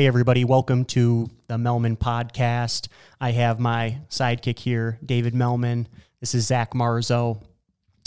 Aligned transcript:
Hey, 0.00 0.06
everybody, 0.06 0.46
welcome 0.46 0.86
to 0.86 1.28
the 1.46 1.58
Melman 1.58 1.98
podcast. 1.98 2.88
I 3.20 3.32
have 3.32 3.60
my 3.60 3.98
sidekick 4.08 4.58
here, 4.58 4.98
David 5.04 5.34
Melman. 5.34 5.84
This 6.20 6.34
is 6.34 6.46
Zach 6.46 6.72
Marzo. 6.72 7.42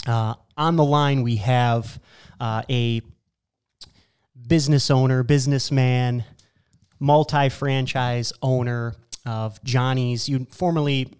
Uh, 0.04 0.34
on 0.56 0.74
the 0.74 0.82
line, 0.82 1.22
we 1.22 1.36
have 1.36 2.00
uh, 2.40 2.62
a 2.68 3.00
business 4.48 4.90
owner, 4.90 5.22
businessman, 5.22 6.24
multi 6.98 7.48
franchise 7.48 8.32
owner 8.42 8.96
of 9.24 9.62
Johnny's. 9.62 10.28
You 10.28 10.48
formerly 10.50 11.12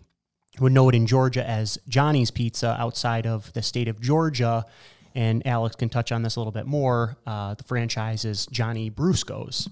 would 0.59 0.73
know 0.73 0.88
it 0.88 0.96
in 0.96 1.06
Georgia 1.06 1.48
as 1.48 1.79
Johnny's 1.88 2.32
Pizza 2.32 2.74
outside 2.80 3.29
of 3.29 3.52
the 3.52 3.62
state 3.62 3.87
of 3.87 4.01
Georgia. 4.01 4.66
And 5.15 5.46
Alex 5.46 5.77
can 5.77 5.88
touch 5.88 6.10
on 6.10 6.23
this 6.23 6.34
a 6.34 6.41
little 6.41 6.51
bit 6.51 6.66
more. 6.66 7.16
Uh, 7.24 7.54
the 7.54 7.62
franchise 7.62 8.24
is 8.24 8.46
Johnny 8.46 8.91
Brusco's. 8.91 9.68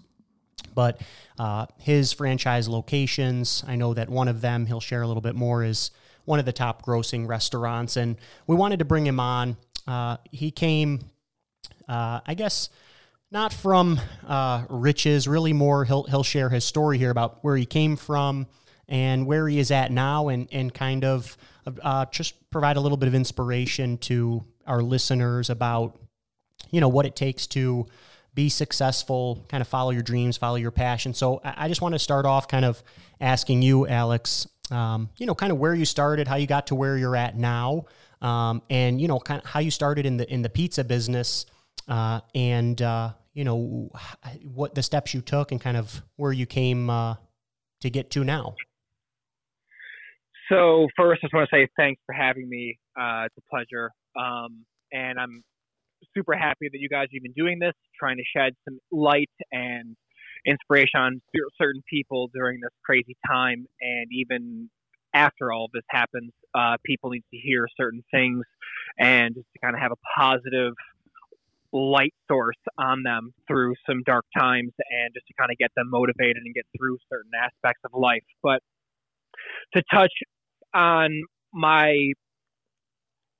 But 0.74 1.00
uh, 1.38 1.66
his 1.78 2.12
franchise 2.12 2.68
locations, 2.68 3.64
I 3.66 3.76
know 3.76 3.94
that 3.94 4.08
one 4.08 4.28
of 4.28 4.40
them 4.40 4.66
he'll 4.66 4.80
share 4.80 5.02
a 5.02 5.06
little 5.06 5.20
bit 5.20 5.34
more 5.34 5.64
is 5.64 5.90
one 6.24 6.38
of 6.38 6.44
the 6.44 6.52
top 6.52 6.84
grossing 6.84 7.26
restaurants. 7.26 7.96
And 7.96 8.16
we 8.46 8.56
wanted 8.56 8.78
to 8.78 8.84
bring 8.84 9.06
him 9.06 9.20
on. 9.20 9.56
Uh, 9.86 10.18
he 10.30 10.50
came, 10.50 11.00
uh, 11.88 12.20
I 12.26 12.34
guess, 12.34 12.68
not 13.30 13.52
from 13.52 14.00
uh, 14.26 14.64
riches, 14.68 15.26
really 15.26 15.52
more. 15.52 15.84
He'll, 15.84 16.04
he'll 16.04 16.22
share 16.22 16.50
his 16.50 16.64
story 16.64 16.98
here 16.98 17.10
about 17.10 17.42
where 17.42 17.56
he 17.56 17.66
came 17.66 17.96
from 17.96 18.46
and 18.88 19.26
where 19.26 19.48
he 19.48 19.58
is 19.58 19.70
at 19.70 19.90
now 19.90 20.28
and, 20.28 20.48
and 20.52 20.72
kind 20.72 21.04
of 21.04 21.36
uh, 21.82 22.04
just 22.06 22.34
provide 22.50 22.76
a 22.76 22.80
little 22.80 22.98
bit 22.98 23.08
of 23.08 23.14
inspiration 23.14 23.96
to 23.98 24.44
our 24.66 24.82
listeners 24.82 25.48
about, 25.48 25.98
you 26.70 26.80
know, 26.80 26.88
what 26.88 27.06
it 27.06 27.16
takes 27.16 27.46
to 27.48 27.86
be 28.34 28.48
successful, 28.48 29.44
kind 29.48 29.60
of 29.60 29.68
follow 29.68 29.90
your 29.90 30.02
dreams, 30.02 30.36
follow 30.36 30.56
your 30.56 30.70
passion. 30.70 31.12
So 31.14 31.40
I, 31.44 31.68
just 31.68 31.82
want 31.82 31.94
to 31.94 31.98
start 31.98 32.24
off 32.24 32.48
kind 32.48 32.64
of 32.64 32.82
asking 33.20 33.62
you, 33.62 33.86
Alex, 33.86 34.48
um, 34.70 35.10
you 35.18 35.26
know, 35.26 35.34
kind 35.34 35.52
of 35.52 35.58
where 35.58 35.74
you 35.74 35.84
started, 35.84 36.28
how 36.28 36.36
you 36.36 36.46
got 36.46 36.68
to 36.68 36.74
where 36.74 36.96
you're 36.96 37.16
at 37.16 37.36
now, 37.36 37.84
um, 38.22 38.62
and 38.70 39.00
you 39.00 39.08
know, 39.08 39.18
kind 39.18 39.42
of 39.42 39.48
how 39.48 39.60
you 39.60 39.70
started 39.70 40.06
in 40.06 40.16
the 40.16 40.32
in 40.32 40.42
the 40.42 40.48
pizza 40.48 40.82
business, 40.82 41.44
uh, 41.88 42.20
and 42.34 42.80
uh, 42.80 43.10
you 43.34 43.44
know, 43.44 43.90
what 44.44 44.74
the 44.74 44.82
steps 44.82 45.12
you 45.12 45.20
took, 45.20 45.52
and 45.52 45.60
kind 45.60 45.76
of 45.76 46.02
where 46.16 46.32
you 46.32 46.46
came 46.46 46.88
uh, 46.88 47.16
to 47.80 47.90
get 47.90 48.10
to 48.12 48.24
now. 48.24 48.54
So 50.48 50.88
first, 50.96 51.20
I 51.22 51.26
just 51.26 51.34
want 51.34 51.48
to 51.50 51.56
say 51.56 51.68
thanks 51.76 52.00
for 52.06 52.14
having 52.14 52.48
me. 52.48 52.78
Uh, 52.98 53.26
it's 53.26 53.36
a 53.36 53.42
pleasure, 53.50 53.90
um, 54.16 54.64
and 54.90 55.18
I'm 55.18 55.42
super 56.16 56.34
happy 56.34 56.68
that 56.70 56.78
you 56.78 56.88
guys 56.88 57.06
are 57.06 57.16
even 57.16 57.32
doing 57.32 57.58
this, 57.58 57.74
trying 57.98 58.16
to 58.16 58.24
shed 58.36 58.54
some 58.64 58.78
light 58.90 59.30
and 59.50 59.96
inspiration 60.46 61.00
on 61.00 61.22
certain 61.60 61.82
people 61.88 62.28
during 62.34 62.60
this 62.60 62.72
crazy 62.84 63.16
time. 63.26 63.66
And 63.80 64.06
even 64.12 64.70
after 65.14 65.52
all 65.52 65.68
this 65.72 65.84
happens, 65.90 66.32
uh, 66.54 66.76
people 66.84 67.10
need 67.10 67.24
to 67.32 67.38
hear 67.38 67.66
certain 67.76 68.02
things 68.10 68.44
and 68.98 69.34
just 69.34 69.46
to 69.52 69.58
kind 69.60 69.74
of 69.74 69.80
have 69.80 69.92
a 69.92 70.18
positive 70.18 70.74
light 71.72 72.14
source 72.28 72.58
on 72.78 73.02
them 73.02 73.32
through 73.48 73.74
some 73.88 74.02
dark 74.04 74.26
times 74.36 74.72
and 74.90 75.14
just 75.14 75.26
to 75.26 75.34
kind 75.38 75.50
of 75.50 75.56
get 75.58 75.70
them 75.74 75.88
motivated 75.90 76.42
and 76.44 76.54
get 76.54 76.66
through 76.76 76.98
certain 77.10 77.30
aspects 77.38 77.80
of 77.84 77.98
life. 77.98 78.24
But 78.42 78.60
to 79.74 79.82
touch 79.92 80.12
on 80.74 81.22
my 81.52 82.12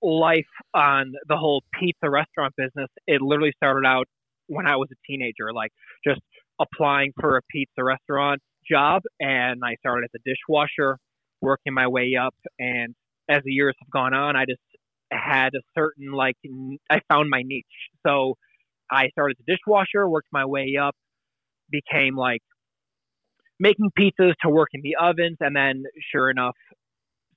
life 0.02 0.46
on 0.74 1.12
the 1.28 1.36
whole 1.36 1.62
pizza 1.78 2.10
restaurant 2.10 2.54
business, 2.56 2.88
it 3.06 3.22
literally 3.22 3.52
started 3.56 3.86
out 3.86 4.06
when 4.48 4.66
I 4.66 4.76
was 4.76 4.88
a 4.92 4.96
teenager, 5.06 5.52
like 5.54 5.70
just 6.06 6.20
applying 6.60 7.12
for 7.20 7.36
a 7.36 7.42
pizza 7.50 7.82
restaurant 7.84 8.40
job. 8.68 9.02
And 9.20 9.60
I 9.64 9.76
started 9.76 10.10
as 10.12 10.20
a 10.20 10.28
dishwasher, 10.28 10.98
working 11.40 11.74
my 11.74 11.86
way 11.88 12.16
up. 12.20 12.34
And 12.58 12.94
as 13.28 13.42
the 13.44 13.52
years 13.52 13.74
have 13.80 13.90
gone 13.90 14.14
on, 14.14 14.36
I 14.36 14.44
just 14.44 14.60
had 15.12 15.54
a 15.54 15.60
certain, 15.76 16.12
like, 16.12 16.36
I 16.90 17.00
found 17.08 17.30
my 17.30 17.42
niche. 17.44 17.64
So 18.06 18.34
I 18.90 19.08
started 19.10 19.36
as 19.38 19.44
a 19.48 19.56
dishwasher, 19.56 20.08
worked 20.08 20.28
my 20.32 20.44
way 20.44 20.76
up, 20.80 20.94
became 21.70 22.16
like 22.16 22.42
making 23.60 23.90
pizzas 23.98 24.34
to 24.42 24.50
work 24.50 24.68
in 24.72 24.80
the 24.82 24.96
ovens. 25.00 25.36
And 25.40 25.54
then, 25.54 25.84
sure 26.10 26.30
enough, 26.30 26.56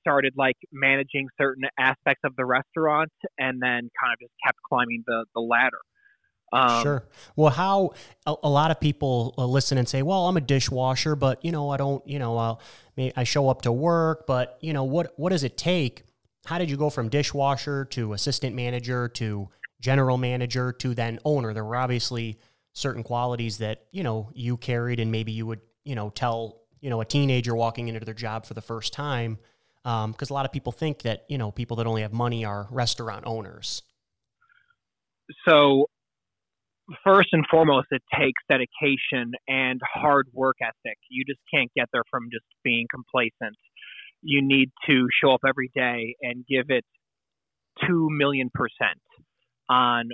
started 0.05 0.33
like 0.37 0.57
managing 0.71 1.27
certain 1.39 1.63
aspects 1.79 2.21
of 2.23 2.35
the 2.35 2.45
restaurant 2.45 3.11
and 3.37 3.61
then 3.61 3.89
kind 3.99 4.13
of 4.13 4.19
just 4.19 4.33
kept 4.45 4.57
climbing 4.67 5.03
the, 5.07 5.25
the 5.33 5.41
ladder. 5.41 5.79
Um, 6.53 6.83
sure. 6.83 7.07
Well, 7.35 7.51
how 7.51 7.93
a, 8.25 8.35
a, 8.43 8.49
lot 8.49 8.71
of 8.71 8.79
people 8.79 9.33
uh, 9.37 9.45
listen 9.45 9.77
and 9.77 9.89
say, 9.89 10.03
"Well, 10.03 10.27
I'm 10.27 10.37
a 10.37 10.41
dishwasher, 10.41 11.15
but 11.15 11.43
you 11.43 11.51
know, 11.51 11.69
I 11.69 11.77
don't, 11.77 12.07
you 12.07 12.19
know, 12.19 12.37
uh, 12.37 12.55
I 13.17 13.23
show 13.23 13.49
up 13.49 13.63
to 13.63 13.71
work, 13.71 14.25
but 14.27 14.57
you 14.61 14.71
know, 14.71 14.83
what 14.83 15.13
what 15.17 15.31
does 15.31 15.43
it 15.43 15.57
take? 15.57 16.03
How 16.45 16.59
did 16.59 16.69
you 16.69 16.77
go 16.77 16.89
from 16.89 17.09
dishwasher 17.09 17.85
to 17.85 18.13
assistant 18.13 18.55
manager 18.55 19.09
to 19.09 19.49
general 19.81 20.17
manager 20.17 20.71
to 20.73 20.93
then 20.93 21.19
owner? 21.25 21.53
There 21.53 21.65
were 21.65 21.75
obviously 21.75 22.39
certain 22.73 23.03
qualities 23.03 23.57
that 23.57 23.87
you 23.91 24.03
know 24.03 24.29
you 24.33 24.55
carried, 24.55 24.99
and 24.99 25.11
maybe 25.11 25.31
you 25.31 25.47
would, 25.47 25.61
you 25.83 25.95
know, 25.95 26.11
tell 26.11 26.61
you 26.79 26.89
know 26.91 27.01
a 27.01 27.05
teenager 27.05 27.55
walking 27.55 27.87
into 27.87 28.05
their 28.05 28.13
job 28.13 28.45
for 28.45 28.53
the 28.53 28.61
first 28.61 28.93
time 28.93 29.39
because 29.85 30.31
um, 30.31 30.31
a 30.31 30.33
lot 30.33 30.45
of 30.45 30.51
people 30.51 30.71
think 30.71 31.03
that 31.03 31.25
you 31.29 31.37
know 31.37 31.51
people 31.51 31.77
that 31.77 31.85
only 31.85 32.01
have 32.01 32.11
money 32.11 32.43
are 32.43 32.67
restaurant 32.71 33.23
owners. 33.27 33.83
So, 35.47 35.85
first 37.03 37.29
and 37.33 37.45
foremost, 37.49 37.87
it 37.91 38.01
takes 38.17 38.41
dedication 38.49 39.33
and 39.47 39.79
hard 39.93 40.27
work 40.33 40.55
ethic. 40.59 40.97
You 41.09 41.23
just 41.27 41.39
can't 41.53 41.69
get 41.75 41.87
there 41.93 42.01
from 42.09 42.23
just 42.31 42.45
being 42.63 42.87
complacent. 42.91 43.57
You 44.23 44.41
need 44.41 44.71
to 44.87 45.05
show 45.21 45.31
up 45.33 45.41
every 45.47 45.69
day 45.75 46.15
and 46.21 46.43
give 46.47 46.65
it 46.69 46.83
two 47.87 48.07
million 48.09 48.49
percent 48.51 49.01
on 49.69 50.09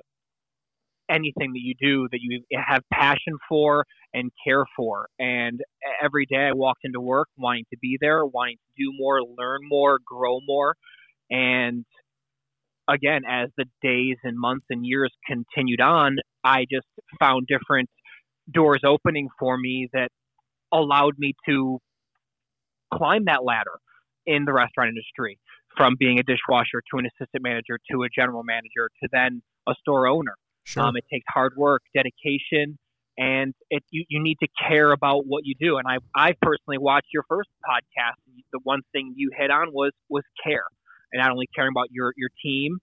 anything 1.11 1.53
that 1.53 1.61
you 1.61 1.73
do 1.79 2.07
that 2.11 2.19
you 2.21 2.41
have 2.55 2.81
passion 2.93 3.37
for 3.49 3.85
and 4.13 4.31
care 4.45 4.65
for. 4.75 5.07
And 5.19 5.59
every 6.01 6.25
day 6.25 6.47
I 6.49 6.53
walked 6.53 6.81
into 6.83 7.01
work 7.01 7.27
wanting 7.37 7.65
to 7.71 7.77
be 7.81 7.97
there, 7.99 8.25
wanting 8.25 8.57
to 8.57 8.83
do 8.83 8.91
more, 8.97 9.21
learn 9.21 9.59
more, 9.67 9.99
grow 10.05 10.39
more. 10.45 10.75
And 11.29 11.85
again, 12.89 13.21
as 13.29 13.49
the 13.57 13.65
days 13.81 14.17
and 14.23 14.37
months 14.37 14.65
and 14.69 14.85
years 14.85 15.11
continued 15.27 15.81
on, 15.81 16.17
I 16.43 16.65
just 16.71 16.87
found 17.19 17.47
different 17.47 17.89
doors 18.51 18.81
opening 18.85 19.29
for 19.39 19.57
me 19.57 19.89
that 19.93 20.09
allowed 20.73 21.13
me 21.17 21.33
to 21.47 21.79
climb 22.93 23.25
that 23.25 23.43
ladder 23.43 23.79
in 24.25 24.45
the 24.45 24.53
restaurant 24.53 24.89
industry 24.89 25.39
from 25.77 25.95
being 25.97 26.19
a 26.19 26.23
dishwasher 26.23 26.81
to 26.91 26.99
an 26.99 27.05
assistant 27.05 27.43
manager 27.43 27.79
to 27.89 28.03
a 28.03 28.07
general 28.13 28.43
manager 28.43 28.89
to 29.01 29.09
then 29.11 29.41
a 29.67 29.73
store 29.79 30.07
owner. 30.07 30.35
Sure. 30.63 30.83
Um, 30.83 30.95
it 30.95 31.05
takes 31.11 31.25
hard 31.29 31.53
work, 31.57 31.81
dedication, 31.93 32.77
and 33.17 33.53
it 33.69 33.83
you, 33.91 34.05
you 34.09 34.21
need 34.21 34.37
to 34.41 34.47
care 34.67 34.91
about 34.91 35.25
what 35.25 35.43
you 35.45 35.55
do. 35.59 35.77
And 35.77 35.87
I 35.87 35.97
I 36.15 36.33
personally 36.41 36.77
watched 36.77 37.07
your 37.13 37.23
first 37.27 37.49
podcast. 37.67 38.15
The 38.51 38.59
one 38.63 38.81
thing 38.91 39.13
you 39.15 39.31
hit 39.37 39.51
on 39.51 39.73
was 39.73 39.91
was 40.09 40.23
care, 40.43 40.65
and 41.11 41.21
not 41.21 41.31
only 41.31 41.47
caring 41.55 41.71
about 41.73 41.87
your 41.91 42.13
your 42.15 42.29
team, 42.43 42.77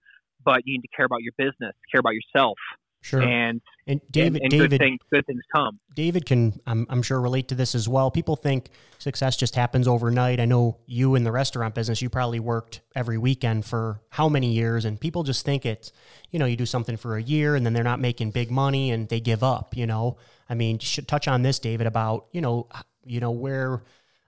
but 0.45 0.63
you 0.65 0.75
need 0.75 0.83
to 0.83 0.97
care 0.97 1.07
about 1.07 1.23
your 1.23 1.33
business, 1.37 1.75
care 1.93 2.01
about 2.01 2.15
yourself. 2.15 2.59
Sure. 3.01 3.23
And 3.23 3.61
and 3.87 4.01
David, 4.11 4.43
and, 4.43 4.43
and 4.43 4.51
David, 4.51 4.71
good 4.71 4.79
things, 4.81 5.01
good 5.11 5.27
things 5.27 5.43
come. 5.55 5.79
David 5.95 6.27
can, 6.27 6.61
I'm, 6.67 6.87
I'm 6.91 7.01
sure, 7.01 7.21
relate 7.21 7.49
to 7.49 7.55
this 7.55 7.75
as 7.75 7.89
well. 7.89 8.11
People 8.11 8.37
think 8.37 8.69
success 8.99 9.37
just 9.37 9.55
happens 9.55 9.89
overnight. 9.89 10.41
I 10.41 10.45
know 10.45 10.77
you 10.85 11.15
in 11.15 11.25
the 11.25 11.33
restaurant 11.33 11.75
business, 11.75 12.03
you 12.03 12.11
probably 12.11 12.41
worked 12.41 12.83
every 12.95 13.17
weekend 13.17 13.65
for 13.65 14.03
how 14.11 14.29
many 14.29 14.53
years, 14.53 14.85
and 14.85 15.01
people 15.01 15.23
just 15.23 15.45
think 15.45 15.65
it's, 15.65 15.91
you 16.31 16.39
know, 16.39 16.45
you 16.45 16.57
do 16.57 16.67
something 16.67 16.99
for 16.99 17.17
a 17.17 17.23
year 17.23 17.57
and 17.57 17.65
then 17.65 17.73
they're 17.73 17.83
not 17.83 18.01
making 18.01 18.33
big 18.33 18.51
money 18.51 18.91
and 18.91 19.09
they 19.09 19.21
give 19.21 19.43
up. 19.43 19.75
You 19.77 19.87
know, 19.87 20.19
I 20.51 20.55
mean, 20.55 20.77
you 20.81 20.87
should 20.87 21.09
touch 21.09 21.27
on 21.29 21.43
this, 21.43 21.59
David, 21.59 21.87
about 21.87 22.27
you 22.33 22.41
know, 22.41 22.69
you 23.07 23.21
know 23.21 23.31
where 23.31 23.85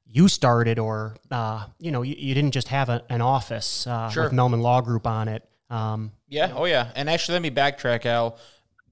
you 0.06 0.28
started, 0.28 0.78
or 0.78 1.16
uh, 1.30 1.66
you 1.78 1.90
know, 1.90 2.02
you, 2.02 2.14
you 2.16 2.34
didn't 2.34 2.52
just 2.52 2.68
have 2.68 2.88
a, 2.88 3.02
an 3.10 3.20
office 3.20 3.86
uh, 3.86 4.08
sure. 4.08 4.24
with 4.24 4.32
Melman 4.32 4.62
Law 4.62 4.80
Group 4.80 5.06
on 5.06 5.28
it. 5.28 5.46
Um, 5.68 6.12
yeah. 6.28 6.48
You 6.48 6.54
know. 6.54 6.58
Oh, 6.60 6.64
yeah. 6.64 6.90
And 6.96 7.10
actually, 7.10 7.34
let 7.34 7.42
me 7.42 7.50
backtrack, 7.50 8.06
Al. 8.06 8.38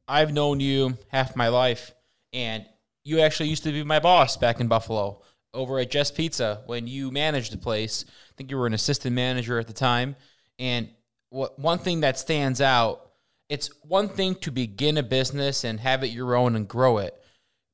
I've 0.08 0.32
known 0.32 0.58
you 0.58 0.96
half 1.08 1.36
my 1.36 1.48
life, 1.48 1.92
and 2.32 2.64
you 3.04 3.20
actually 3.20 3.50
used 3.50 3.64
to 3.64 3.72
be 3.72 3.84
my 3.84 4.00
boss 4.00 4.36
back 4.36 4.60
in 4.60 4.68
Buffalo 4.68 5.22
over 5.54 5.78
at 5.78 5.90
Just 5.90 6.16
Pizza 6.16 6.62
when 6.66 6.86
you 6.86 7.10
managed 7.10 7.52
the 7.52 7.58
place. 7.58 8.04
I 8.08 8.32
think 8.36 8.50
you 8.50 8.56
were 8.56 8.66
an 8.66 8.74
assistant 8.74 9.14
manager 9.14 9.58
at 9.58 9.66
the 9.66 9.72
time. 9.72 10.16
And 10.58 10.88
what 11.30 11.58
one 11.58 11.78
thing 11.78 12.00
that 12.00 12.18
stands 12.18 12.60
out, 12.60 13.10
it's 13.48 13.70
one 13.82 14.08
thing 14.08 14.34
to 14.36 14.50
begin 14.50 14.96
a 14.96 15.02
business 15.02 15.64
and 15.64 15.80
have 15.80 16.02
it 16.02 16.08
your 16.08 16.34
own 16.34 16.56
and 16.56 16.66
grow 16.66 16.98
it. 16.98 17.14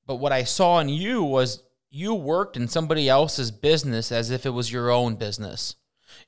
But 0.07 0.17
what 0.17 0.33
I 0.33 0.45
saw 0.45 0.81
in 0.81 0.89
you 0.89 1.23
was 1.23 1.63
you 1.91 2.15
worked 2.15 2.57
in 2.57 2.69
somebody 2.69 3.09
else's 3.09 3.51
business 3.51 4.11
as 4.11 4.31
if 4.31 4.45
it 4.45 4.51
was 4.51 4.73
your 4.73 4.91
own 4.91 5.15
business. 5.15 5.77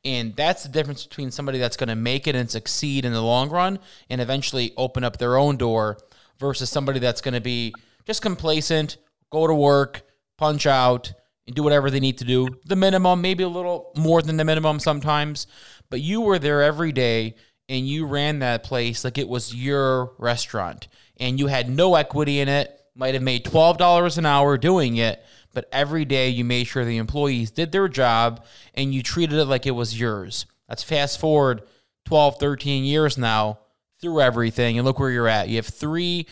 And 0.04 0.34
that's 0.36 0.62
the 0.62 0.68
difference 0.68 1.06
between 1.06 1.30
somebody 1.30 1.58
that's 1.58 1.76
going 1.76 1.88
to 1.88 1.96
make 1.96 2.26
it 2.26 2.34
and 2.34 2.50
succeed 2.50 3.04
in 3.04 3.12
the 3.12 3.22
long 3.22 3.50
run 3.50 3.78
and 4.10 4.20
eventually 4.20 4.72
open 4.76 5.04
up 5.04 5.18
their 5.18 5.36
own 5.36 5.56
door 5.56 5.98
versus 6.38 6.70
somebody 6.70 6.98
that's 6.98 7.20
going 7.20 7.34
to 7.34 7.40
be 7.40 7.74
just 8.04 8.22
complacent, 8.22 8.98
go 9.30 9.46
to 9.46 9.54
work, 9.54 10.02
punch 10.38 10.66
out, 10.66 11.12
and 11.46 11.54
do 11.54 11.62
whatever 11.62 11.90
they 11.90 12.00
need 12.00 12.18
to 12.18 12.24
do. 12.24 12.48
The 12.64 12.76
minimum, 12.76 13.20
maybe 13.20 13.42
a 13.42 13.48
little 13.48 13.92
more 13.96 14.22
than 14.22 14.36
the 14.36 14.44
minimum 14.44 14.80
sometimes, 14.80 15.46
but 15.90 16.00
you 16.00 16.20
were 16.20 16.38
there 16.38 16.62
every 16.62 16.92
day 16.92 17.36
and 17.68 17.88
you 17.88 18.06
ran 18.06 18.40
that 18.40 18.62
place 18.62 19.04
like 19.04 19.18
it 19.18 19.28
was 19.28 19.54
your 19.54 20.12
restaurant 20.18 20.88
and 21.18 21.38
you 21.38 21.46
had 21.46 21.68
no 21.68 21.94
equity 21.94 22.40
in 22.40 22.48
it, 22.48 22.78
might 22.94 23.14
have 23.14 23.22
made 23.22 23.44
$12 23.44 24.18
an 24.18 24.26
hour 24.26 24.56
doing 24.56 24.96
it, 24.96 25.24
but 25.56 25.66
every 25.72 26.04
day 26.04 26.28
you 26.28 26.44
made 26.44 26.64
sure 26.64 26.84
the 26.84 26.98
employees 26.98 27.50
did 27.50 27.72
their 27.72 27.88
job 27.88 28.44
and 28.74 28.92
you 28.92 29.02
treated 29.02 29.38
it 29.38 29.46
like 29.46 29.64
it 29.64 29.70
was 29.70 29.98
yours. 29.98 30.44
Let's 30.68 30.82
fast 30.82 31.18
forward 31.18 31.62
12, 32.04 32.38
13 32.38 32.84
years 32.84 33.16
now 33.16 33.60
through 33.98 34.20
everything 34.20 34.76
and 34.76 34.84
look 34.84 34.98
where 34.98 35.08
you're 35.10 35.26
at. 35.28 35.48
You 35.48 35.56
have 35.56 35.66
three, 35.66 36.26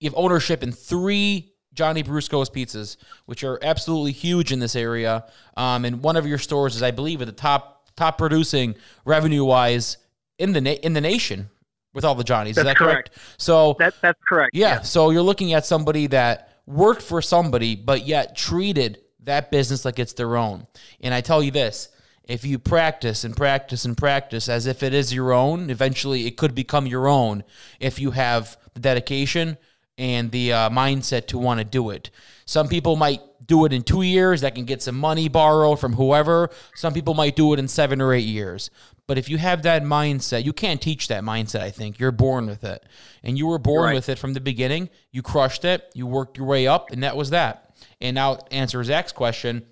you 0.00 0.10
have 0.10 0.18
ownership 0.18 0.64
in 0.64 0.72
three 0.72 1.52
Johnny 1.74 2.02
Brusco's 2.02 2.50
pizzas, 2.50 2.96
which 3.26 3.44
are 3.44 3.60
absolutely 3.62 4.10
huge 4.10 4.50
in 4.50 4.58
this 4.58 4.74
area. 4.74 5.26
Um, 5.56 5.84
and 5.84 6.02
one 6.02 6.16
of 6.16 6.26
your 6.26 6.38
stores 6.38 6.74
is, 6.74 6.82
I 6.82 6.90
believe, 6.90 7.22
at 7.22 7.26
the 7.26 7.32
top 7.32 7.88
top 7.94 8.18
producing 8.18 8.74
revenue 9.04 9.44
wise 9.44 9.96
in 10.40 10.54
the 10.54 10.60
na- 10.60 10.70
in 10.82 10.94
the 10.94 11.00
nation 11.00 11.50
with 11.92 12.04
all 12.04 12.16
the 12.16 12.24
Johnnies. 12.24 12.56
That's 12.56 12.66
is 12.66 12.70
that 12.72 12.76
correct? 12.78 13.10
correct. 13.14 13.34
So 13.38 13.76
That 13.78 13.94
that's 14.02 14.18
correct. 14.28 14.56
yeah, 14.56 14.80
so 14.80 15.10
you're 15.10 15.22
looking 15.22 15.52
at 15.52 15.64
somebody 15.64 16.08
that 16.08 16.50
worked 16.66 17.02
for 17.02 17.20
somebody, 17.22 17.76
but 17.76 18.06
yet 18.06 18.36
treated 18.36 18.98
that 19.22 19.50
business 19.50 19.84
like 19.84 19.98
it's 19.98 20.12
their 20.12 20.36
own. 20.36 20.66
And 21.00 21.14
I 21.14 21.20
tell 21.20 21.42
you 21.42 21.50
this 21.50 21.88
if 22.24 22.44
you 22.44 22.58
practice 22.58 23.24
and 23.24 23.36
practice 23.36 23.84
and 23.84 23.96
practice 23.96 24.48
as 24.48 24.66
if 24.66 24.82
it 24.82 24.94
is 24.94 25.12
your 25.12 25.32
own, 25.32 25.68
eventually 25.68 26.26
it 26.26 26.36
could 26.36 26.54
become 26.54 26.86
your 26.86 27.06
own 27.06 27.44
if 27.80 27.98
you 27.98 28.12
have 28.12 28.56
the 28.72 28.80
dedication 28.80 29.58
and 29.98 30.30
the 30.30 30.52
uh, 30.52 30.70
mindset 30.70 31.26
to 31.28 31.38
want 31.38 31.58
to 31.58 31.64
do 31.64 31.90
it. 31.90 32.10
Some 32.46 32.68
people 32.68 32.96
might 32.96 33.20
do 33.46 33.64
it 33.64 33.72
in 33.72 33.82
two 33.82 34.02
years, 34.02 34.40
that 34.40 34.54
can 34.54 34.64
get 34.64 34.82
some 34.82 34.98
money 34.98 35.28
borrowed 35.28 35.78
from 35.78 35.94
whoever. 35.94 36.50
Some 36.74 36.94
people 36.94 37.14
might 37.14 37.36
do 37.36 37.52
it 37.52 37.58
in 37.58 37.68
seven 37.68 38.00
or 38.00 38.12
eight 38.14 38.24
years. 38.24 38.70
But 39.06 39.18
if 39.18 39.28
you 39.28 39.36
have 39.36 39.62
that 39.62 39.82
mindset, 39.82 40.44
you 40.44 40.54
can't 40.54 40.80
teach 40.80 41.08
that 41.08 41.22
mindset, 41.22 41.60
I 41.60 41.70
think. 41.70 41.98
You're 41.98 42.10
born 42.10 42.46
with 42.46 42.64
it. 42.64 42.82
And 43.22 43.36
you 43.36 43.46
were 43.46 43.58
born 43.58 43.84
Right. 43.84 43.94
with 43.94 44.08
it 44.08 44.18
from 44.18 44.32
the 44.32 44.40
beginning. 44.40 44.88
You 45.12 45.20
crushed 45.20 45.64
it, 45.64 45.90
you 45.94 46.06
worked 46.06 46.38
your 46.38 46.46
way 46.46 46.66
up, 46.66 46.90
and 46.90 47.02
that 47.02 47.16
was 47.16 47.30
that. 47.30 47.74
And 48.00 48.14
now, 48.14 48.36
to 48.36 48.52
answer 48.52 48.82
Zach's 48.82 49.12
question, 49.12 49.66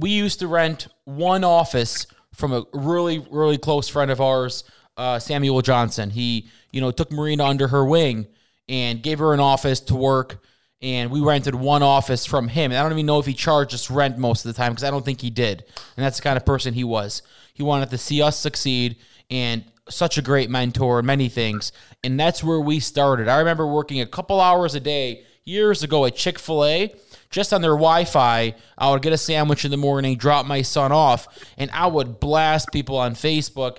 we 0.00 0.10
used 0.10 0.40
to 0.40 0.48
rent 0.48 0.88
one 1.04 1.44
office 1.44 2.06
from 2.34 2.52
a 2.52 2.64
really, 2.72 3.24
really 3.30 3.58
close 3.58 3.88
friend 3.88 4.10
of 4.10 4.20
ours, 4.20 4.64
uh, 4.96 5.18
Samuel 5.18 5.62
Johnson. 5.62 6.10
He, 6.10 6.48
you 6.72 6.80
know, 6.80 6.90
took 6.90 7.12
Marina 7.12 7.44
under 7.44 7.68
her 7.68 7.84
wing 7.84 8.26
and 8.68 9.02
gave 9.02 9.18
her 9.18 9.32
an 9.32 9.40
office 9.40 9.80
to 9.80 9.94
work. 9.94 10.42
And 10.82 11.10
we 11.10 11.20
rented 11.20 11.54
one 11.54 11.82
office 11.82 12.26
from 12.26 12.48
him. 12.48 12.70
And 12.70 12.78
I 12.78 12.82
don't 12.82 12.92
even 12.92 13.06
know 13.06 13.18
if 13.18 13.26
he 13.26 13.32
charged 13.32 13.72
us 13.74 13.90
rent 13.90 14.18
most 14.18 14.44
of 14.44 14.54
the 14.54 14.56
time 14.56 14.72
because 14.72 14.84
I 14.84 14.90
don't 14.90 15.04
think 15.04 15.20
he 15.20 15.30
did. 15.30 15.64
And 15.96 16.04
that's 16.04 16.18
the 16.18 16.22
kind 16.22 16.36
of 16.36 16.44
person 16.44 16.74
he 16.74 16.84
was. 16.84 17.22
He 17.54 17.62
wanted 17.62 17.90
to 17.90 17.98
see 17.98 18.20
us 18.20 18.38
succeed 18.38 18.96
and 19.30 19.64
such 19.88 20.18
a 20.18 20.22
great 20.22 20.50
mentor 20.50 21.02
many 21.02 21.28
things. 21.28 21.72
And 22.04 22.20
that's 22.20 22.44
where 22.44 22.60
we 22.60 22.80
started. 22.80 23.28
I 23.28 23.38
remember 23.38 23.66
working 23.66 24.00
a 24.00 24.06
couple 24.06 24.40
hours 24.40 24.74
a 24.74 24.80
day 24.80 25.24
years 25.44 25.82
ago 25.82 26.04
at 26.04 26.14
Chick 26.14 26.38
fil 26.38 26.64
A 26.64 26.94
just 27.30 27.52
on 27.52 27.60
their 27.60 27.72
Wi-Fi, 27.72 28.54
I 28.78 28.90
would 28.90 29.02
get 29.02 29.12
a 29.12 29.18
sandwich 29.18 29.64
in 29.64 29.70
the 29.70 29.76
morning, 29.76 30.16
drop 30.16 30.46
my 30.46 30.62
son 30.62 30.92
off, 30.92 31.28
and 31.58 31.70
I 31.70 31.86
would 31.86 32.20
blast 32.20 32.68
people 32.72 32.96
on 32.96 33.14
Facebook, 33.14 33.78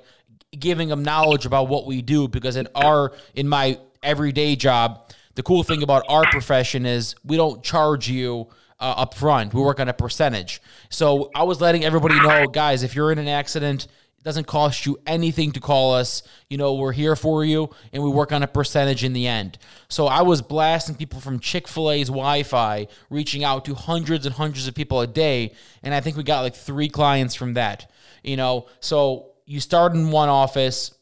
giving 0.57 0.89
them 0.89 1.03
knowledge 1.03 1.45
about 1.45 1.67
what 1.67 1.85
we 1.85 2.01
do. 2.01 2.27
Because 2.27 2.55
in 2.55 2.67
our 2.75 3.13
in 3.35 3.47
my 3.47 3.79
everyday 4.03 4.55
job, 4.55 5.11
the 5.35 5.43
cool 5.43 5.63
thing 5.63 5.83
about 5.83 6.03
our 6.09 6.23
profession 6.31 6.85
is 6.85 7.15
we 7.23 7.37
don't 7.37 7.63
charge 7.63 8.09
you 8.09 8.47
uh, 8.79 8.93
up 8.97 9.13
front. 9.13 9.53
We 9.53 9.61
work 9.61 9.79
on 9.79 9.87
a 9.87 9.93
percentage. 9.93 10.61
So 10.89 11.31
I 11.35 11.43
was 11.43 11.61
letting 11.61 11.83
everybody 11.83 12.19
know, 12.19 12.47
guys, 12.47 12.83
if 12.83 12.95
you're 12.95 13.11
in 13.11 13.19
an 13.19 13.27
accident, 13.27 13.85
it 14.17 14.23
doesn't 14.23 14.47
cost 14.47 14.85
you 14.85 14.97
anything 15.05 15.51
to 15.53 15.59
call 15.59 15.93
us. 15.93 16.23
You 16.49 16.57
know, 16.57 16.75
we're 16.75 16.91
here 16.91 17.15
for 17.15 17.45
you 17.45 17.69
and 17.93 18.03
we 18.03 18.09
work 18.09 18.31
on 18.31 18.43
a 18.43 18.47
percentage 18.47 19.03
in 19.03 19.13
the 19.13 19.27
end. 19.27 19.57
So 19.89 20.07
I 20.07 20.21
was 20.21 20.41
blasting 20.41 20.95
people 20.95 21.19
from 21.19 21.39
Chick 21.39 21.67
fil 21.67 21.91
A's 21.91 22.07
Wi 22.07 22.43
Fi, 22.43 22.87
reaching 23.09 23.43
out 23.43 23.65
to 23.65 23.75
hundreds 23.75 24.25
and 24.25 24.35
hundreds 24.35 24.67
of 24.67 24.75
people 24.75 25.01
a 25.01 25.07
day. 25.07 25.53
And 25.83 25.93
I 25.93 26.01
think 26.01 26.17
we 26.17 26.23
got 26.23 26.41
like 26.41 26.55
three 26.55 26.89
clients 26.89 27.35
from 27.35 27.53
that. 27.55 27.91
You 28.23 28.37
know, 28.37 28.67
so 28.79 29.31
you 29.45 29.59
start 29.59 29.93
in 29.93 30.11
one 30.11 30.29
office. 30.29 30.93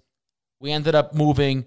We 0.60 0.72
ended 0.72 0.96
up 0.96 1.14
moving, 1.14 1.66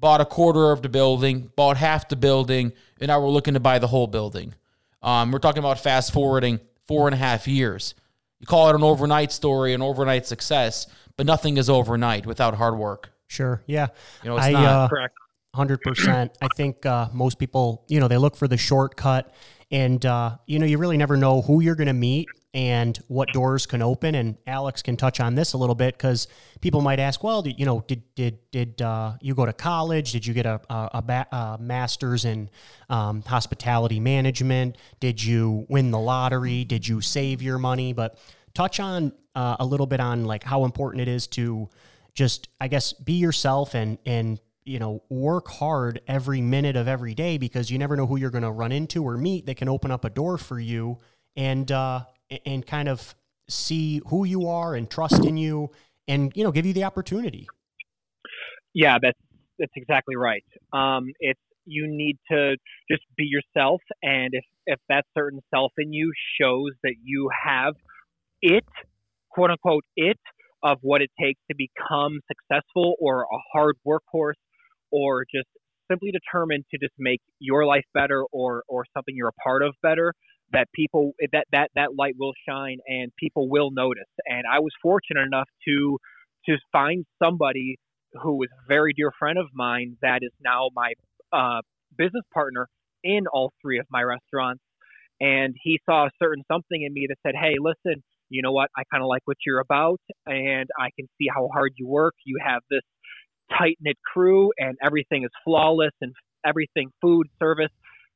bought 0.00 0.20
a 0.20 0.24
quarter 0.24 0.72
of 0.72 0.82
the 0.82 0.88
building, 0.88 1.50
bought 1.54 1.76
half 1.76 2.08
the 2.08 2.16
building, 2.16 2.72
and 3.00 3.08
now 3.08 3.20
we're 3.20 3.28
looking 3.28 3.54
to 3.54 3.60
buy 3.60 3.78
the 3.78 3.86
whole 3.86 4.06
building. 4.06 4.54
Um, 5.02 5.30
we're 5.30 5.38
talking 5.38 5.60
about 5.60 5.78
fast 5.78 6.12
forwarding 6.12 6.58
four 6.88 7.06
and 7.06 7.14
a 7.14 7.18
half 7.18 7.46
years. 7.46 7.94
You 8.40 8.46
call 8.46 8.70
it 8.70 8.74
an 8.74 8.82
overnight 8.82 9.30
story, 9.32 9.74
an 9.74 9.82
overnight 9.82 10.26
success, 10.26 10.86
but 11.16 11.26
nothing 11.26 11.58
is 11.58 11.68
overnight 11.68 12.24
without 12.26 12.54
hard 12.54 12.76
work. 12.76 13.12
Sure. 13.28 13.62
Yeah. 13.66 13.88
You 14.22 14.30
know, 14.30 14.36
it's 14.38 14.46
I, 14.46 14.52
not. 14.52 14.64
uh, 14.64 14.88
Correct. 14.88 15.14
Hundred 15.52 15.80
percent. 15.80 16.32
I 16.40 16.46
think 16.56 16.86
uh, 16.86 17.08
most 17.12 17.38
people, 17.38 17.84
you 17.88 17.98
know, 17.98 18.06
they 18.06 18.18
look 18.18 18.36
for 18.36 18.46
the 18.46 18.56
shortcut, 18.56 19.34
and 19.72 20.04
uh, 20.06 20.36
you 20.46 20.60
know, 20.60 20.66
you 20.66 20.78
really 20.78 20.96
never 20.96 21.16
know 21.16 21.42
who 21.42 21.60
you're 21.60 21.74
going 21.74 21.88
to 21.88 21.92
meet 21.92 22.28
and 22.52 22.98
what 23.06 23.28
doors 23.32 23.66
can 23.66 23.80
open. 23.80 24.14
And 24.14 24.36
Alex 24.46 24.82
can 24.82 24.96
touch 24.96 25.20
on 25.20 25.34
this 25.34 25.52
a 25.52 25.58
little 25.58 25.74
bit 25.74 25.96
because 25.96 26.26
people 26.60 26.80
might 26.80 26.98
ask, 26.98 27.22
well, 27.22 27.42
did, 27.42 27.58
you 27.58 27.66
know, 27.66 27.84
did 27.86 28.02
did 28.14 28.38
did 28.50 28.82
uh, 28.82 29.12
you 29.20 29.34
go 29.34 29.46
to 29.46 29.52
college? 29.52 30.12
Did 30.12 30.26
you 30.26 30.34
get 30.34 30.46
a 30.46 30.60
a, 30.68 30.90
a, 30.94 31.02
ba- 31.02 31.28
a 31.30 31.58
master's 31.60 32.24
in 32.24 32.50
um, 32.88 33.22
hospitality 33.22 34.00
management? 34.00 34.76
Did 34.98 35.22
you 35.22 35.66
win 35.68 35.90
the 35.90 36.00
lottery? 36.00 36.64
Did 36.64 36.86
you 36.86 37.00
save 37.00 37.40
your 37.42 37.58
money? 37.58 37.92
But 37.92 38.18
touch 38.54 38.80
on 38.80 39.12
uh, 39.34 39.56
a 39.60 39.64
little 39.64 39.86
bit 39.86 40.00
on 40.00 40.24
like 40.24 40.42
how 40.42 40.64
important 40.64 41.02
it 41.02 41.08
is 41.08 41.26
to 41.28 41.68
just 42.14 42.48
I 42.60 42.68
guess 42.68 42.92
be 42.92 43.14
yourself 43.14 43.74
and 43.74 43.98
and 44.04 44.40
you 44.64 44.78
know 44.78 45.02
work 45.08 45.48
hard 45.48 46.00
every 46.08 46.40
minute 46.40 46.76
of 46.76 46.88
every 46.88 47.14
day 47.14 47.38
because 47.38 47.70
you 47.70 47.78
never 47.78 47.96
know 47.96 48.06
who 48.06 48.16
you're 48.16 48.30
going 48.30 48.42
to 48.42 48.50
run 48.50 48.72
into 48.72 49.04
or 49.04 49.16
meet 49.16 49.46
that 49.46 49.56
can 49.56 49.68
open 49.68 49.90
up 49.90 50.04
a 50.04 50.10
door 50.10 50.36
for 50.36 50.58
you 50.58 50.98
and 51.36 51.70
uh 51.72 52.00
and 52.46 52.66
kind 52.66 52.88
of 52.88 53.14
see 53.48 54.00
who 54.06 54.24
you 54.24 54.46
are 54.48 54.74
and 54.74 54.88
trust 54.90 55.24
in 55.24 55.36
you 55.36 55.70
and 56.06 56.32
you 56.36 56.44
know 56.44 56.52
give 56.52 56.66
you 56.66 56.72
the 56.72 56.84
opportunity 56.84 57.46
Yeah, 58.74 58.98
that's 59.02 59.18
that's 59.58 59.72
exactly 59.76 60.16
right. 60.16 60.44
Um, 60.72 61.12
it's 61.20 61.40
you 61.66 61.86
need 61.86 62.18
to 62.30 62.56
just 62.90 63.02
be 63.16 63.24
yourself, 63.24 63.80
and 64.02 64.30
if 64.32 64.44
if 64.66 64.78
that 64.88 65.04
certain 65.16 65.40
self 65.52 65.72
in 65.78 65.92
you 65.92 66.12
shows 66.40 66.70
that 66.82 66.94
you 67.02 67.30
have 67.44 67.74
it, 68.42 68.64
quote 69.30 69.50
unquote, 69.50 69.84
it 69.96 70.18
of 70.62 70.78
what 70.82 71.02
it 71.02 71.10
takes 71.20 71.40
to 71.50 71.56
become 71.56 72.20
successful 72.28 72.94
or 73.00 73.22
a 73.22 73.38
hard 73.52 73.76
workhorse, 73.86 74.34
or 74.90 75.24
just 75.24 75.48
simply 75.90 76.10
determined 76.12 76.64
to 76.70 76.78
just 76.78 76.94
make 76.98 77.20
your 77.40 77.66
life 77.66 77.84
better 77.92 78.24
or 78.32 78.62
or 78.68 78.84
something 78.94 79.14
you're 79.16 79.28
a 79.28 79.42
part 79.42 79.62
of 79.62 79.74
better 79.82 80.14
that 80.52 80.68
people 80.74 81.12
that 81.32 81.46
that 81.52 81.70
that 81.74 81.96
light 81.96 82.14
will 82.18 82.32
shine 82.48 82.78
and 82.86 83.12
people 83.18 83.48
will 83.48 83.70
notice 83.70 84.08
and 84.26 84.42
i 84.52 84.58
was 84.58 84.72
fortunate 84.82 85.22
enough 85.22 85.48
to 85.66 85.98
to 86.46 86.56
find 86.72 87.04
somebody 87.22 87.78
who 88.22 88.36
was 88.36 88.48
a 88.52 88.66
very 88.68 88.92
dear 88.92 89.10
friend 89.18 89.38
of 89.38 89.46
mine 89.54 89.96
that 90.02 90.20
is 90.22 90.32
now 90.42 90.68
my 90.74 90.92
uh, 91.32 91.60
business 91.96 92.24
partner 92.32 92.68
in 93.04 93.26
all 93.32 93.52
three 93.62 93.78
of 93.78 93.86
my 93.90 94.02
restaurants. 94.02 94.62
And 95.20 95.54
he 95.62 95.78
saw 95.84 96.06
a 96.06 96.10
certain 96.22 96.42
something 96.50 96.82
in 96.82 96.92
me 96.92 97.06
that 97.08 97.16
said, 97.24 97.34
Hey, 97.40 97.54
listen, 97.60 98.02
you 98.30 98.42
know 98.42 98.52
what? 98.52 98.70
I 98.76 98.82
kind 98.90 99.02
of 99.02 99.08
like 99.08 99.22
what 99.26 99.36
you're 99.46 99.60
about, 99.60 100.00
and 100.26 100.68
I 100.78 100.88
can 100.98 101.08
see 101.18 101.26
how 101.34 101.48
hard 101.52 101.72
you 101.76 101.86
work. 101.88 102.14
You 102.24 102.38
have 102.44 102.62
this 102.70 102.82
tight 103.58 103.76
knit 103.80 103.96
crew, 104.12 104.52
and 104.58 104.76
everything 104.82 105.24
is 105.24 105.30
flawless, 105.44 105.92
and 106.00 106.12
everything 106.46 106.90
food, 107.02 107.26
service, 107.40 107.72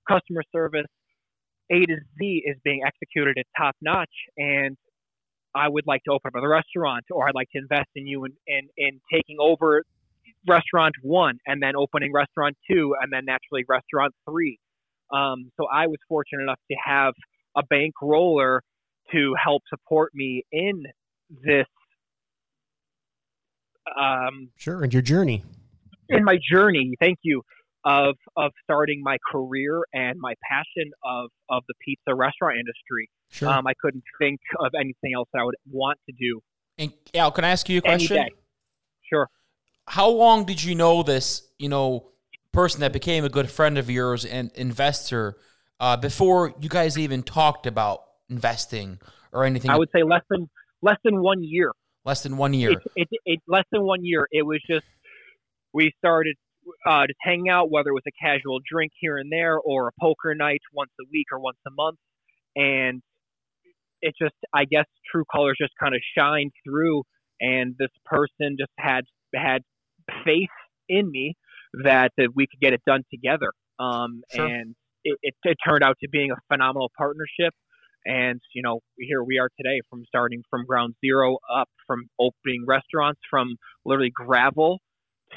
customer 0.08 0.42
service, 0.52 0.86
A 1.71 1.80
to 1.80 1.97
Z 2.18 2.42
is 2.47 2.56
being 2.64 2.83
executed 2.87 3.38
at 3.38 3.47
top 3.56 3.76
notch. 3.80 4.11
And 4.37 4.76
I 5.54 5.68
would 5.68 5.87
like 5.87 6.02
to 6.04 6.12
open 6.12 6.30
up 6.35 6.42
a 6.42 6.49
restaurant, 6.49 7.04
or 7.11 7.28
I'd 7.28 7.35
like 7.35 7.49
to 7.52 7.59
invest 7.59 7.88
in 7.94 8.06
you 8.06 8.25
in, 8.25 8.33
in, 8.47 8.68
in 8.76 9.00
taking 9.12 9.37
over 9.40 9.83
restaurant 10.47 10.94
one 11.02 11.38
and 11.47 11.62
then 11.62 11.76
opening 11.76 12.12
restaurant 12.12 12.56
two 12.71 12.94
and 13.00 13.12
then 13.12 13.25
naturally 13.25 13.64
restaurant 13.68 14.12
three. 14.28 14.59
Um, 15.12 15.50
so 15.56 15.66
I 15.73 15.87
was 15.87 15.99
fortunate 16.09 16.42
enough 16.42 16.61
to 16.71 16.76
have 16.85 17.14
a 17.56 17.62
bankroller 17.62 18.61
to 19.12 19.35
help 19.42 19.62
support 19.68 20.12
me 20.14 20.42
in 20.50 20.85
this 21.30 21.66
um, 23.99 24.50
sure 24.56 24.83
and 24.83 24.92
your 24.92 25.02
journey 25.02 25.44
in 26.09 26.25
my 26.25 26.38
journey. 26.50 26.94
Thank 27.00 27.18
you 27.23 27.42
of 27.84 28.16
of 28.36 28.52
starting 28.62 29.02
my 29.02 29.18
career 29.30 29.82
and 29.92 30.18
my 30.18 30.34
passion 30.48 30.90
of 31.04 31.30
of 31.50 31.62
the 31.68 31.74
pizza 31.84 32.14
restaurant 32.14 32.56
industry. 32.58 33.10
sure 33.30 33.48
Um, 33.48 33.66
I 33.66 33.72
couldn't 33.80 34.04
think 34.18 34.40
of 34.60 34.72
anything 34.74 35.12
else 35.14 35.28
that 35.32 35.40
I 35.40 35.44
would 35.44 35.56
want 35.70 35.98
to 36.08 36.14
do 36.18 36.40
And 36.78 36.92
Al, 37.14 37.30
can 37.30 37.44
I 37.44 37.50
ask 37.50 37.68
you 37.68 37.78
a 37.78 37.82
question? 37.82 38.26
Sure. 39.02 39.28
How 39.86 40.08
long 40.08 40.44
did 40.46 40.62
you 40.62 40.74
know 40.74 41.02
this, 41.02 41.46
you 41.58 41.68
know, 41.68 42.10
person 42.52 42.80
that 42.80 42.92
became 42.92 43.24
a 43.24 43.28
good 43.28 43.50
friend 43.50 43.76
of 43.76 43.90
yours 43.90 44.24
and 44.24 44.50
investor 44.54 45.36
uh, 45.78 45.96
before 45.96 46.54
you 46.60 46.68
guys 46.68 46.96
even 46.96 47.22
talked 47.22 47.66
about 47.66 48.00
investing 48.30 48.98
or 49.32 49.44
anything? 49.44 49.70
I 49.70 49.76
would 49.76 49.90
say 49.94 50.02
less 50.02 50.22
than 50.30 50.48
less 50.80 50.96
than 51.04 51.20
one 51.20 51.42
year. 51.44 51.70
less 52.04 52.22
than 52.22 52.36
one 52.36 52.54
year. 52.54 52.72
It, 52.72 52.80
it, 52.96 53.08
it 53.26 53.40
less 53.46 53.64
than 53.70 53.82
one 53.82 54.04
year. 54.04 54.26
It 54.30 54.46
was 54.46 54.60
just 54.66 54.86
we 55.72 55.92
started 55.98 56.36
uh, 56.87 57.06
just 57.06 57.18
hanging 57.21 57.49
out, 57.49 57.71
whether 57.71 57.90
it 57.90 57.94
was 57.94 58.02
a 58.06 58.12
casual 58.12 58.61
drink 58.71 58.92
here 58.99 59.16
and 59.18 59.30
there 59.30 59.59
or 59.59 59.88
a 59.88 59.92
poker 60.00 60.35
night 60.35 60.61
once 60.73 60.90
a 61.00 61.04
week 61.12 61.26
or 61.33 61.38
once 61.40 61.59
a 61.66 61.71
month, 61.71 61.99
and 62.56 63.02
it 64.02 64.14
just 64.21 64.35
I 64.52 64.64
guess 64.64 64.87
true 65.11 65.25
colors 65.33 65.56
just 65.61 65.73
kind 65.80 65.94
of 65.94 66.00
shined 66.16 66.52
through, 66.64 67.02
and 67.40 67.75
this 67.78 67.90
person 68.04 68.56
just 68.59 68.73
had 68.78 69.04
had 69.35 69.62
faith 70.25 70.49
in 70.88 71.11
me 71.11 71.35
that, 71.83 72.12
that 72.18 72.28
we 72.35 72.47
could 72.47 72.61
get 72.61 72.73
it 72.73 72.83
done 72.87 73.02
together. 73.11 73.50
Um, 73.78 74.23
Sure. 74.33 74.47
and 74.47 74.75
it, 75.02 75.18
it, 75.23 75.35
it 75.42 75.56
turned 75.66 75.83
out 75.83 75.97
to 76.02 76.09
being 76.09 76.30
a 76.30 76.37
phenomenal 76.49 76.90
partnership. 76.97 77.52
And 78.06 78.40
you 78.54 78.62
know, 78.62 78.80
here 78.99 79.23
we 79.25 79.38
are 79.38 79.49
today, 79.56 79.80
from 79.88 80.04
starting 80.06 80.42
from 80.50 80.66
ground 80.66 80.94
zero 81.04 81.38
up, 81.52 81.68
from 81.87 82.04
opening 82.21 82.64
restaurants, 82.66 83.21
from 83.30 83.56
literally 83.87 84.12
gravel 84.14 84.80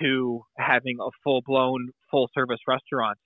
to 0.01 0.41
having 0.57 0.97
a 1.01 1.09
full 1.23 1.41
blown, 1.45 1.89
full 2.09 2.29
service 2.33 2.59
restaurant. 2.67 3.17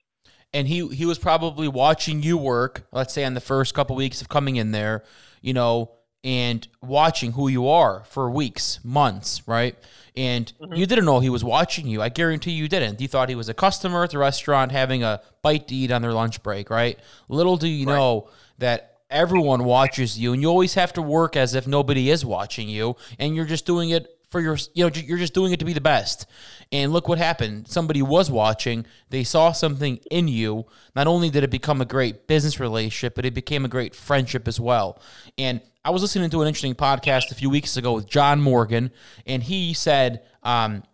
and 0.52 0.68
he 0.68 0.86
he 0.88 1.06
was 1.06 1.18
probably 1.18 1.68
watching 1.68 2.22
you 2.22 2.36
work 2.36 2.86
let's 2.92 3.12
say 3.14 3.24
on 3.24 3.34
the 3.34 3.40
first 3.40 3.74
couple 3.74 3.96
weeks 3.96 4.20
of 4.20 4.28
coming 4.28 4.56
in 4.56 4.70
there 4.70 5.02
you 5.40 5.52
know 5.52 5.90
and 6.24 6.68
watching 6.80 7.32
who 7.32 7.48
you 7.48 7.66
are 7.68 8.04
for 8.04 8.30
weeks 8.30 8.78
months 8.84 9.42
right? 9.46 9.76
And 10.14 10.52
mm-hmm. 10.60 10.74
you 10.74 10.86
didn't 10.86 11.04
know 11.04 11.20
he 11.20 11.30
was 11.30 11.42
watching 11.42 11.86
you. 11.86 12.02
I 12.02 12.10
guarantee 12.10 12.52
you 12.52 12.68
didn't. 12.68 13.00
You 13.00 13.08
thought 13.08 13.28
he 13.28 13.34
was 13.34 13.48
a 13.48 13.54
customer 13.54 14.04
at 14.04 14.10
the 14.10 14.18
restaurant 14.18 14.70
having 14.70 15.02
a 15.02 15.20
bite 15.40 15.68
to 15.68 15.74
eat 15.74 15.90
on 15.90 16.02
their 16.02 16.12
lunch 16.12 16.42
break 16.42 16.70
right? 16.70 16.98
Little 17.28 17.56
do 17.56 17.66
you 17.68 17.86
know 17.86 18.28
that 18.58 19.00
everyone 19.10 19.64
watches 19.64 20.18
you 20.18 20.32
and 20.32 20.40
you 20.40 20.48
always 20.48 20.74
have 20.74 20.92
to 20.92 21.02
work 21.02 21.36
as 21.36 21.54
if 21.54 21.66
nobody 21.66 22.08
is 22.08 22.24
watching 22.24 22.68
you 22.68 22.96
and 23.18 23.34
you're 23.34 23.44
just 23.44 23.66
doing 23.66 23.90
it 23.90 24.18
for 24.32 24.40
your 24.40 24.56
you 24.72 24.84
know 24.84 24.90
you're 24.94 25.18
just 25.18 25.34
doing 25.34 25.52
it 25.52 25.60
to 25.60 25.66
be 25.66 25.74
the 25.74 25.80
best. 25.80 26.26
And 26.72 26.90
look 26.90 27.06
what 27.06 27.18
happened. 27.18 27.68
Somebody 27.68 28.00
was 28.00 28.30
watching. 28.30 28.86
They 29.10 29.24
saw 29.24 29.52
something 29.52 29.98
in 30.10 30.26
you. 30.26 30.64
Not 30.96 31.06
only 31.06 31.28
did 31.28 31.44
it 31.44 31.50
become 31.50 31.82
a 31.82 31.84
great 31.84 32.26
business 32.26 32.58
relationship 32.58 33.14
but 33.14 33.26
it 33.26 33.34
became 33.34 33.64
a 33.64 33.68
great 33.68 33.94
friendship 33.94 34.48
as 34.48 34.58
well. 34.58 35.00
And 35.38 35.60
i 35.84 35.90
was 35.90 36.00
listening 36.00 36.30
to 36.30 36.40
an 36.40 36.48
interesting 36.48 36.74
podcast 36.74 37.32
a 37.32 37.34
few 37.34 37.50
weeks 37.50 37.76
ago 37.76 37.94
with 37.94 38.06
john 38.06 38.40
morgan 38.40 38.92
and 39.26 39.42
he 39.42 39.74
said 39.74 40.22
um, 40.44 40.84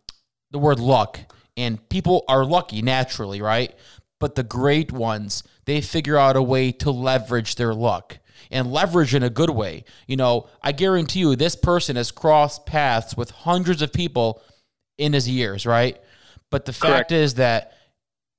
the 0.51 0.59
word 0.59 0.81
luck. 0.81 1.21
And 1.57 1.89
people 1.89 2.25
are 2.29 2.45
lucky 2.45 2.83
naturally 2.83 3.41
right? 3.41 3.75
But 4.19 4.35
the 4.35 4.43
great 4.43 4.91
ones 4.91 5.45
they 5.65 5.81
figure 5.81 6.19
out 6.19 6.37
a 6.37 6.43
way 6.43 6.73
to 6.73 6.91
leverage 6.91 7.55
their 7.55 7.75
luck 7.75 8.19
and 8.51 8.73
leverage 8.73 9.15
in 9.15 9.23
a 9.23 9.31
good 9.31 9.51
way. 9.51 9.85
You 10.07 10.17
know 10.17 10.49
i 10.63 10.73
guarantee 10.73 11.21
you 11.21 11.37
this 11.37 11.57
person 11.57 11.97
has 11.97 12.11
crossed 12.11 12.67
paths 12.67 13.17
with 13.17 13.31
hundreds 13.31 13.83
of 13.83 13.93
people 13.93 14.43
in 14.97 15.13
his 15.13 15.29
years 15.29 15.67
right? 15.67 15.99
But 16.51 16.65
the 16.65 16.73
fact 16.73 17.11
Correct. 17.11 17.13
is 17.13 17.35
that 17.35 17.73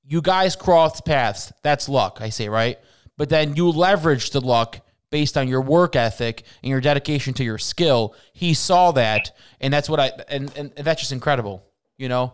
you 0.04 0.22
guys 0.22 0.56
crossed 0.56 1.06
paths. 1.06 1.54
That's 1.64 1.88
luck 1.90 2.20
i 2.22 2.30
say 2.30 2.50
right? 2.50 2.80
But 3.18 3.30
then 3.30 3.56
you 3.56 3.70
leverage 3.70 4.32
the 4.32 4.42
luck 4.42 4.82
based 5.12 5.38
on 5.38 5.48
your 5.48 5.62
work 5.62 5.96
ethic 5.96 6.44
and 6.64 6.70
your 6.70 6.80
dedication 6.82 7.34
to 7.34 7.44
your 7.44 7.58
skill. 7.58 8.16
He 8.34 8.54
saw 8.54 8.92
that 8.92 9.32
and 9.60 9.74
that's 9.74 9.90
what 9.90 10.00
i 10.00 10.12
and, 10.30 10.52
and 10.58 10.72
that's 10.76 11.02
just 11.02 11.12
incredible 11.12 11.66
you 12.00 12.10
know? 12.10 12.34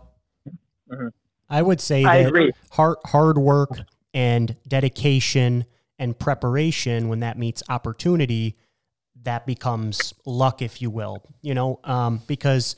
Mm-hmm. 0.89 1.07
I 1.49 1.61
would 1.61 1.81
say 1.81 2.05
I 2.05 2.23
that 2.23 2.29
agree. 2.29 2.51
hard 2.71 2.97
hard 3.05 3.37
work 3.37 3.71
and 4.13 4.55
dedication 4.67 5.65
and 5.99 6.17
preparation 6.17 7.07
when 7.07 7.21
that 7.21 7.37
meets 7.37 7.63
opportunity, 7.69 8.55
that 9.23 9.45
becomes 9.45 10.13
luck, 10.25 10.61
if 10.61 10.81
you 10.81 10.89
will. 10.89 11.23
You 11.41 11.53
know, 11.53 11.79
um, 11.83 12.21
because 12.27 12.75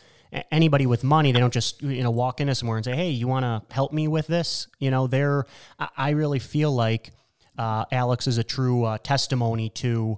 anybody 0.51 0.85
with 0.85 1.03
money, 1.03 1.31
they 1.31 1.39
don't 1.39 1.53
just 1.53 1.81
you 1.81 2.03
know 2.03 2.11
walk 2.11 2.41
into 2.41 2.55
somewhere 2.55 2.77
and 2.77 2.85
say, 2.85 2.95
"Hey, 2.95 3.09
you 3.09 3.27
want 3.27 3.43
to 3.43 3.73
help 3.73 3.91
me 3.91 4.07
with 4.07 4.27
this?" 4.27 4.67
You 4.79 4.91
know, 4.91 5.07
they're. 5.07 5.45
I, 5.79 6.11
really 6.11 6.39
feel 6.39 6.71
like 6.71 7.11
uh, 7.57 7.85
Alex 7.91 8.27
is 8.27 8.37
a 8.37 8.43
true 8.43 8.83
uh, 8.83 8.97
testimony 8.97 9.69
to. 9.69 10.17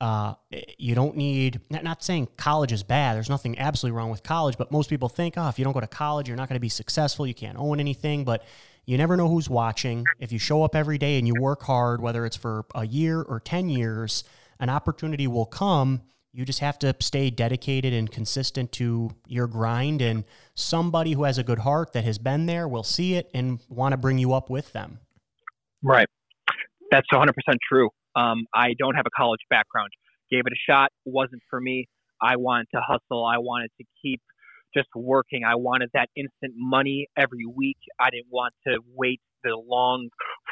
Uh, 0.00 0.34
you 0.78 0.96
don't 0.96 1.16
need 1.16 1.60
not, 1.70 1.84
not 1.84 2.02
saying 2.02 2.26
college 2.36 2.72
is 2.72 2.82
bad 2.82 3.14
there's 3.14 3.30
nothing 3.30 3.56
absolutely 3.60 3.96
wrong 3.96 4.10
with 4.10 4.24
college 4.24 4.58
but 4.58 4.72
most 4.72 4.90
people 4.90 5.08
think 5.08 5.34
oh 5.36 5.48
if 5.48 5.60
you 5.60 5.64
don't 5.64 5.74
go 5.74 5.78
to 5.78 5.86
college 5.86 6.26
you're 6.26 6.36
not 6.36 6.48
going 6.48 6.56
to 6.56 6.60
be 6.60 6.68
successful 6.68 7.24
you 7.24 7.34
can't 7.34 7.56
own 7.56 7.78
anything 7.78 8.24
but 8.24 8.42
you 8.86 8.98
never 8.98 9.16
know 9.16 9.28
who's 9.28 9.48
watching 9.48 10.04
if 10.18 10.32
you 10.32 10.38
show 10.38 10.62
up 10.62 10.74
every 10.74 10.98
day 10.98 11.18
and 11.18 11.26
you 11.26 11.34
work 11.40 11.62
hard 11.62 12.00
whether 12.00 12.24
it's 12.26 12.36
for 12.36 12.64
a 12.74 12.86
year 12.86 13.22
or 13.22 13.40
10 13.40 13.68
years 13.68 14.24
an 14.60 14.68
opportunity 14.68 15.26
will 15.26 15.46
come 15.46 16.02
you 16.34 16.46
just 16.46 16.60
have 16.60 16.78
to 16.78 16.94
stay 17.00 17.28
dedicated 17.28 17.92
and 17.92 18.10
consistent 18.10 18.72
to 18.72 19.10
your 19.26 19.46
grind 19.46 20.00
and 20.00 20.24
somebody 20.54 21.12
who 21.12 21.24
has 21.24 21.36
a 21.36 21.44
good 21.44 21.58
heart 21.58 21.92
that 21.92 22.04
has 22.04 22.18
been 22.18 22.46
there 22.46 22.66
will 22.66 22.82
see 22.82 23.14
it 23.14 23.30
and 23.34 23.60
want 23.68 23.92
to 23.92 23.96
bring 23.96 24.18
you 24.18 24.32
up 24.32 24.48
with 24.48 24.72
them 24.72 24.98
Right. 25.82 26.06
That's 26.90 27.06
100% 27.12 27.28
true. 27.68 27.88
Um, 28.14 28.44
I 28.54 28.74
don't 28.78 28.94
have 28.94 29.06
a 29.06 29.16
college 29.16 29.40
background. 29.50 29.90
Gave 30.30 30.42
it 30.46 30.52
a 30.52 30.70
shot. 30.70 30.90
Wasn't 31.04 31.42
for 31.50 31.60
me. 31.60 31.88
I 32.20 32.36
wanted 32.36 32.66
to 32.74 32.80
hustle. 32.80 33.24
I 33.24 33.38
wanted 33.38 33.70
to 33.80 33.84
keep 34.00 34.20
just 34.74 34.88
working. 34.94 35.42
I 35.44 35.56
wanted 35.56 35.90
that 35.94 36.08
instant 36.16 36.54
money 36.56 37.08
every 37.16 37.46
week. 37.46 37.78
I 38.00 38.10
didn't 38.10 38.30
want 38.30 38.54
to 38.66 38.78
wait 38.94 39.20
the 39.44 39.56
long 39.56 40.08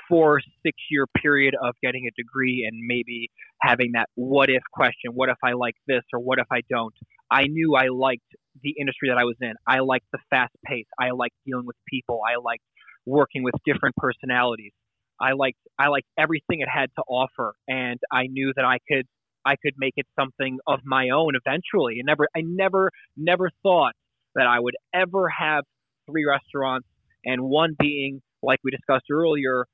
four, 0.09 0.41
six 0.63 0.77
year 0.91 1.07
period 1.23 1.55
of 1.63 1.75
getting 1.83 2.07
a 2.07 2.11
degree 2.21 2.69
and 2.69 2.81
maybe 2.87 3.31
having 3.63 3.93
that 3.93 4.09
what 4.15 4.51
if 4.51 4.63
question. 4.73 5.13
What 5.15 5.29
if 5.29 5.37
I 5.45 5.53
like 5.53 5.77
this 5.87 6.03
or 6.13 6.21
what 6.21 6.39
if 6.39 6.47
I 6.53 6.63
don't? 6.69 6.95
I 7.31 7.45
knew 7.45 7.77
I 7.77 7.89
liked 7.89 8.27
the 8.63 8.75
industry 8.79 9.09
that 9.09 9.19
I 9.19 9.25
was 9.25 9.37
in. 9.41 9.53
I 9.67 9.79
liked 9.81 10.07
the 10.13 10.19
fast 10.31 10.53
pace. 10.67 10.87
I 10.99 11.11
liked 11.11 11.37
dealing 11.47 11.67
with 11.67 11.77
people. 11.89 12.21
I 12.29 12.41
liked 12.43 12.65
working 13.07 13.43
with 13.45 13.55
different 13.65 13.95
personalities. 13.97 14.73
I 15.21 15.33
liked 15.33 15.59
I 15.79 15.89
liked 15.89 16.09
everything 16.19 16.61
it 16.61 16.69
had 16.73 16.91
to 16.97 17.03
offer, 17.07 17.55
and 17.69 18.01
I 18.11 18.27
knew 18.27 18.53
that 18.57 18.65
I 18.65 18.79
could 18.89 19.07
I 19.45 19.57
could 19.57 19.75
make 19.79 19.95
it 19.97 20.07
something 20.19 20.59
of 20.67 20.81
my 20.85 21.11
own 21.11 21.33
eventually. 21.35 21.99
And 21.99 22.07
never 22.07 22.27
I 22.35 22.41
never 22.43 22.91
never 23.17 23.51
thought 23.63 23.93
that 24.35 24.47
I 24.47 24.61
would 24.61 24.75
ever 24.95 25.29
have 25.29 25.65
three 26.11 26.25
restaurants, 26.25 26.87
and 27.25 27.43
one 27.43 27.77
being 27.79 28.23
like 28.43 28.59
we 28.65 28.71
discussed 28.71 29.07
earlier, 29.11 29.67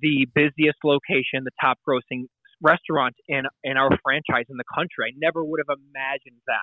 the 0.00 0.26
busiest 0.34 0.78
location, 0.84 1.44
the 1.44 1.50
top 1.60 1.78
grossing 1.86 2.24
restaurant 2.62 3.14
in 3.28 3.42
in 3.62 3.76
our 3.76 3.90
franchise 4.02 4.46
in 4.48 4.56
the 4.56 4.64
country. 4.74 5.06
I 5.08 5.12
never 5.16 5.44
would 5.44 5.60
have 5.66 5.76
imagined 5.76 6.40
that. 6.46 6.62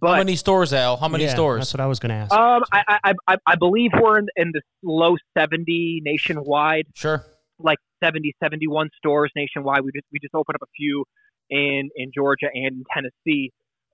But, 0.00 0.12
how 0.12 0.18
many 0.18 0.36
stores 0.36 0.72
al 0.72 0.96
how 0.96 1.08
many 1.08 1.24
Yeah, 1.24 1.34
stores 1.34 1.58
that's 1.60 1.74
what 1.74 1.80
i 1.80 1.86
was 1.86 1.98
going 1.98 2.10
to 2.10 2.14
ask 2.14 2.32
um, 2.32 2.62
I, 2.72 2.98
I 3.04 3.12
I 3.26 3.36
I 3.44 3.54
believe 3.56 3.90
we're 4.00 4.18
in, 4.18 4.28
in 4.36 4.52
the 4.52 4.62
low 4.82 5.16
seventy 5.36 6.00
nationwide 6.04 6.86
sure 6.94 7.26
like 7.62 7.78
70, 8.02 8.34
71 8.42 8.90
stores 8.96 9.30
nationwide. 9.36 9.82
We 9.82 9.92
just 9.94 10.06
we 10.12 10.18
just 10.20 10.34
opened 10.34 10.56
up 10.56 10.62
a 10.62 10.72
few 10.76 11.04
in 11.48 11.90
in 11.96 12.10
Georgia 12.14 12.46
and 12.52 12.76
in 12.76 12.84
Tennessee. 12.92 13.52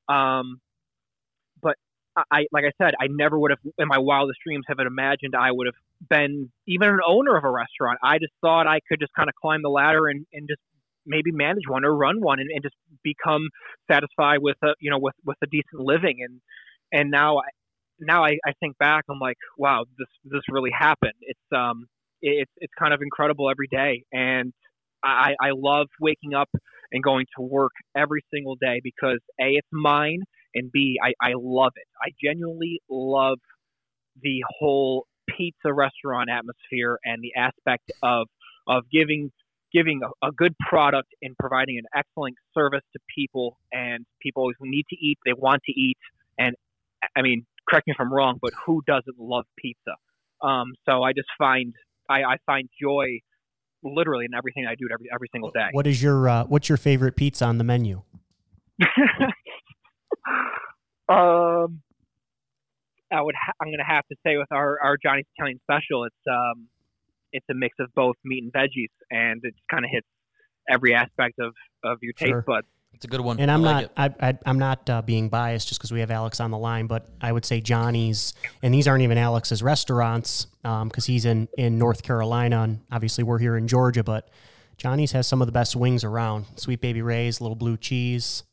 Um, 0.08 0.60
but 0.65 0.65
I- 2.32 2.46
like 2.52 2.64
I 2.64 2.72
said, 2.82 2.94
I 3.00 3.08
never 3.08 3.38
would 3.38 3.50
have 3.50 3.60
in 3.78 3.88
my 3.88 3.98
wildest 3.98 4.40
dreams 4.44 4.64
have 4.68 4.78
imagined 4.78 5.34
I 5.34 5.52
would 5.52 5.66
have 5.66 5.74
been 6.08 6.50
even 6.66 6.88
an 6.88 7.00
owner 7.06 7.36
of 7.36 7.44
a 7.44 7.50
restaurant. 7.50 7.98
I 8.02 8.18
just 8.18 8.32
thought 8.40 8.66
I 8.66 8.80
could 8.88 9.00
just 9.00 9.12
kind 9.14 9.28
of 9.28 9.34
climb 9.34 9.62
the 9.62 9.68
ladder 9.70 10.08
and, 10.08 10.26
and 10.32 10.48
just 10.48 10.60
maybe 11.06 11.30
manage 11.32 11.64
one 11.68 11.84
or 11.84 11.94
run 11.94 12.20
one 12.20 12.40
and, 12.40 12.50
and 12.50 12.62
just 12.62 12.74
become 13.04 13.48
satisfied 13.90 14.38
with 14.40 14.56
a 14.62 14.74
you 14.80 14.90
know 14.90 14.98
with 14.98 15.14
with 15.24 15.36
a 15.42 15.46
decent 15.46 15.80
living. 15.80 16.18
And 16.22 16.40
and 16.92 17.10
now 17.10 17.38
I 17.38 17.48
now 18.00 18.24
I, 18.24 18.38
I 18.46 18.52
think 18.60 18.78
back 18.78 19.04
I'm 19.10 19.18
like 19.18 19.38
wow 19.58 19.84
this 19.98 20.08
this 20.24 20.42
really 20.50 20.70
happened. 20.76 21.14
It's 21.20 21.52
um 21.54 21.86
it's 22.22 22.50
it's 22.58 22.72
kind 22.78 22.94
of 22.94 23.00
incredible 23.02 23.50
every 23.50 23.68
day. 23.68 24.04
And 24.12 24.52
I, 25.04 25.34
I 25.40 25.50
love 25.54 25.86
waking 26.00 26.34
up 26.34 26.48
and 26.90 27.02
going 27.02 27.26
to 27.36 27.42
work 27.42 27.72
every 27.96 28.24
single 28.32 28.56
day 28.56 28.80
because 28.82 29.18
a 29.40 29.44
it's 29.54 29.68
mine 29.72 30.22
and 30.56 30.72
b 30.72 30.98
I, 31.02 31.12
I 31.20 31.32
love 31.36 31.72
it. 31.76 31.86
I 32.02 32.10
genuinely 32.22 32.80
love 32.88 33.38
the 34.22 34.42
whole 34.58 35.06
pizza 35.28 35.72
restaurant 35.72 36.30
atmosphere 36.30 36.98
and 37.04 37.22
the 37.22 37.32
aspect 37.36 37.92
of 38.02 38.26
of 38.66 38.84
giving 38.90 39.30
giving 39.72 40.00
a, 40.02 40.28
a 40.28 40.32
good 40.32 40.54
product 40.68 41.08
and 41.22 41.36
providing 41.38 41.78
an 41.78 41.84
excellent 41.94 42.36
service 42.54 42.82
to 42.92 42.98
people 43.14 43.58
and 43.72 44.06
people 44.20 44.50
who 44.58 44.68
need 44.68 44.84
to 44.88 44.96
eat 44.96 45.18
they 45.24 45.32
want 45.32 45.62
to 45.64 45.72
eat 45.72 45.98
and 46.38 46.54
I 47.16 47.22
mean 47.22 47.46
correct 47.68 47.86
me 47.86 47.92
if 47.92 48.00
I'm 48.00 48.12
wrong 48.12 48.38
but 48.40 48.52
who 48.64 48.82
doesn't 48.86 49.18
love 49.18 49.44
pizza? 49.58 49.96
Um, 50.42 50.74
so 50.84 51.02
I 51.02 51.12
just 51.12 51.28
find 51.38 51.74
I, 52.08 52.22
I 52.22 52.36
find 52.46 52.68
joy 52.80 53.20
literally 53.82 54.24
in 54.24 54.34
everything 54.34 54.66
I 54.66 54.74
do 54.74 54.88
every 54.92 55.08
every 55.12 55.28
single 55.32 55.50
day. 55.50 55.68
what 55.72 55.86
is 55.86 56.02
your 56.02 56.28
uh, 56.28 56.44
what's 56.44 56.68
your 56.68 56.78
favorite 56.78 57.16
pizza 57.16 57.44
on 57.44 57.58
the 57.58 57.64
menu 57.64 58.02
um, 61.08 61.82
I 63.12 63.22
would 63.22 63.34
ha- 63.34 63.52
I'm 63.60 63.70
gonna 63.70 63.84
have 63.86 64.06
to 64.08 64.16
say 64.26 64.36
with 64.36 64.50
our 64.50 64.78
our 64.82 64.96
Johnny's 64.96 65.26
Italian 65.36 65.60
special, 65.62 66.04
it's 66.04 66.14
um, 66.30 66.68
it's 67.32 67.46
a 67.50 67.54
mix 67.54 67.76
of 67.78 67.92
both 67.94 68.16
meat 68.24 68.42
and 68.42 68.52
veggies, 68.52 68.90
and 69.10 69.40
it 69.44 69.54
kind 69.70 69.84
of 69.84 69.90
hits 69.90 70.06
every 70.68 70.94
aspect 70.94 71.38
of 71.38 71.54
of 71.84 71.98
your 72.02 72.12
taste 72.12 72.30
Sure. 72.30 72.42
buds. 72.46 72.66
It's 72.92 73.04
a 73.04 73.08
good 73.08 73.20
one. 73.20 73.38
And 73.38 73.50
I'm 73.50 73.60
like 73.62 73.94
not. 73.96 74.14
I, 74.20 74.28
I, 74.28 74.38
I'm 74.46 74.58
not 74.58 74.88
uh, 74.88 75.02
being 75.02 75.28
biased 75.28 75.68
just 75.68 75.78
because 75.78 75.92
we 75.92 76.00
have 76.00 76.10
Alex 76.10 76.40
on 76.40 76.50
the 76.50 76.56
line, 76.56 76.86
but 76.86 77.06
I 77.20 77.30
would 77.30 77.44
say 77.44 77.60
Johnny's, 77.60 78.32
and 78.62 78.72
these 78.72 78.88
aren't 78.88 79.02
even 79.02 79.18
Alex's 79.18 79.62
restaurants 79.62 80.46
because 80.62 81.04
he's 81.04 81.26
in 81.26 81.46
in 81.58 81.78
North 81.78 82.02
Carolina, 82.02 82.62
and 82.62 82.80
obviously 82.90 83.22
we're 83.22 83.38
here 83.38 83.56
in 83.56 83.68
Georgia. 83.68 84.02
But 84.02 84.30
Johnny's 84.78 85.12
has 85.12 85.26
some 85.26 85.42
of 85.42 85.46
the 85.46 85.52
best 85.52 85.76
wings 85.76 86.04
around. 86.04 86.46
Sweet 86.56 86.80
Baby 86.80 87.02
Ray's, 87.02 87.38
little 87.38 87.54
blue 87.54 87.76
cheese, 87.76 88.44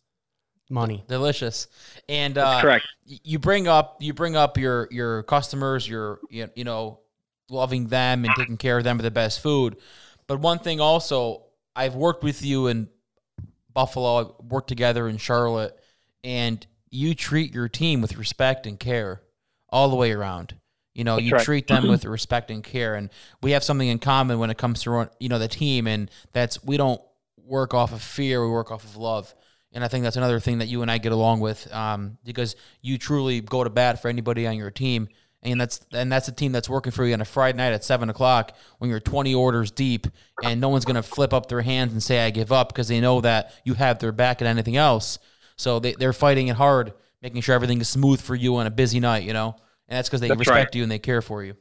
money. 0.73 1.03
delicious. 1.07 1.67
And 2.09 2.37
uh, 2.37 2.61
correct. 2.61 2.85
you 3.05 3.39
bring 3.39 3.67
up 3.67 3.97
you 4.01 4.13
bring 4.13 4.35
up 4.35 4.57
your 4.57 4.87
your 4.91 5.23
customers, 5.23 5.87
your 5.87 6.19
you 6.29 6.49
you 6.55 6.63
know 6.63 6.99
loving 7.49 7.87
them 7.87 8.25
and 8.25 8.33
taking 8.35 8.57
care 8.57 8.77
of 8.77 8.83
them 8.83 8.97
with 8.97 9.03
the 9.03 9.11
best 9.11 9.41
food. 9.41 9.77
But 10.27 10.39
one 10.39 10.59
thing 10.59 10.81
also, 10.81 11.43
I've 11.75 11.95
worked 11.95 12.23
with 12.23 12.43
you 12.43 12.67
in 12.67 12.89
Buffalo, 13.73 14.19
I've 14.19 14.51
worked 14.51 14.69
together 14.69 15.07
in 15.07 15.17
Charlotte, 15.17 15.77
and 16.23 16.65
you 16.89 17.15
treat 17.15 17.53
your 17.53 17.67
team 17.69 18.01
with 18.01 18.17
respect 18.17 18.65
and 18.67 18.79
care 18.79 19.21
all 19.69 19.89
the 19.89 19.95
way 19.95 20.11
around. 20.11 20.55
You 20.93 21.03
know, 21.03 21.15
That's 21.15 21.25
you 21.25 21.33
right. 21.33 21.43
treat 21.43 21.67
them 21.67 21.87
with 21.87 22.05
respect 22.05 22.51
and 22.51 22.63
care, 22.63 22.93
and 22.93 23.09
we 23.41 23.51
have 23.51 23.63
something 23.63 23.87
in 23.87 23.97
common 23.97 24.37
when 24.37 24.51
it 24.51 24.59
comes 24.59 24.83
to 24.83 25.09
you 25.19 25.27
know 25.27 25.39
the 25.39 25.47
team, 25.47 25.87
and 25.87 26.09
that's 26.33 26.63
we 26.63 26.77
don't 26.77 27.01
work 27.45 27.73
off 27.73 27.91
of 27.93 28.01
fear, 28.01 28.43
we 28.45 28.51
work 28.51 28.71
off 28.71 28.83
of 28.83 28.95
love. 28.95 29.33
And 29.73 29.83
I 29.83 29.87
think 29.87 30.03
that's 30.03 30.15
another 30.15 30.39
thing 30.39 30.59
that 30.59 30.67
you 30.67 30.81
and 30.83 30.91
I 30.91 30.99
get 30.99 31.11
along 31.11 31.39
with, 31.39 31.71
um, 31.73 32.17
because 32.23 32.55
you 32.81 32.97
truly 32.97 33.41
go 33.41 33.63
to 33.63 33.69
bat 33.69 34.01
for 34.01 34.07
anybody 34.07 34.45
on 34.45 34.55
your 34.55 34.69
team, 34.71 35.09
and 35.41 35.59
that's 35.59 35.81
and 35.91 36.11
that's 36.11 36.27
a 36.27 36.31
team 36.31 36.51
that's 36.51 36.69
working 36.69 36.91
for 36.91 37.05
you 37.05 37.13
on 37.13 37.21
a 37.21 37.25
Friday 37.25 37.57
night 37.57 37.73
at 37.73 37.83
seven 37.83 38.09
o'clock 38.09 38.55
when 38.77 38.89
you're 38.89 38.99
20 38.99 39.33
orders 39.33 39.71
deep, 39.71 40.07
and 40.43 40.61
no 40.61 40.69
one's 40.69 40.85
gonna 40.85 41.03
flip 41.03 41.33
up 41.33 41.47
their 41.47 41.61
hands 41.61 41.91
and 41.91 42.01
say 42.01 42.25
I 42.25 42.29
give 42.29 42.51
up 42.51 42.69
because 42.69 42.87
they 42.87 43.01
know 43.01 43.19
that 43.21 43.53
you 43.65 43.73
have 43.73 43.99
their 43.99 44.11
back 44.11 44.41
and 44.41 44.47
anything 44.47 44.77
else. 44.77 45.17
So 45.55 45.79
they 45.79 45.93
they're 45.93 46.13
fighting 46.13 46.47
it 46.47 46.55
hard, 46.55 46.93
making 47.21 47.41
sure 47.41 47.55
everything 47.55 47.81
is 47.81 47.89
smooth 47.89 48.21
for 48.21 48.35
you 48.35 48.55
on 48.57 48.67
a 48.67 48.71
busy 48.71 48.99
night, 48.99 49.23
you 49.23 49.33
know, 49.33 49.55
and 49.87 49.97
that's 49.97 50.07
because 50.07 50.21
they 50.21 50.29
That's 50.29 50.39
respect 50.39 50.67
right. 50.67 50.75
you 50.75 50.83
and 50.83 50.91
they 50.91 50.99
care 50.99 51.21
for 51.21 51.43
you. 51.43 51.55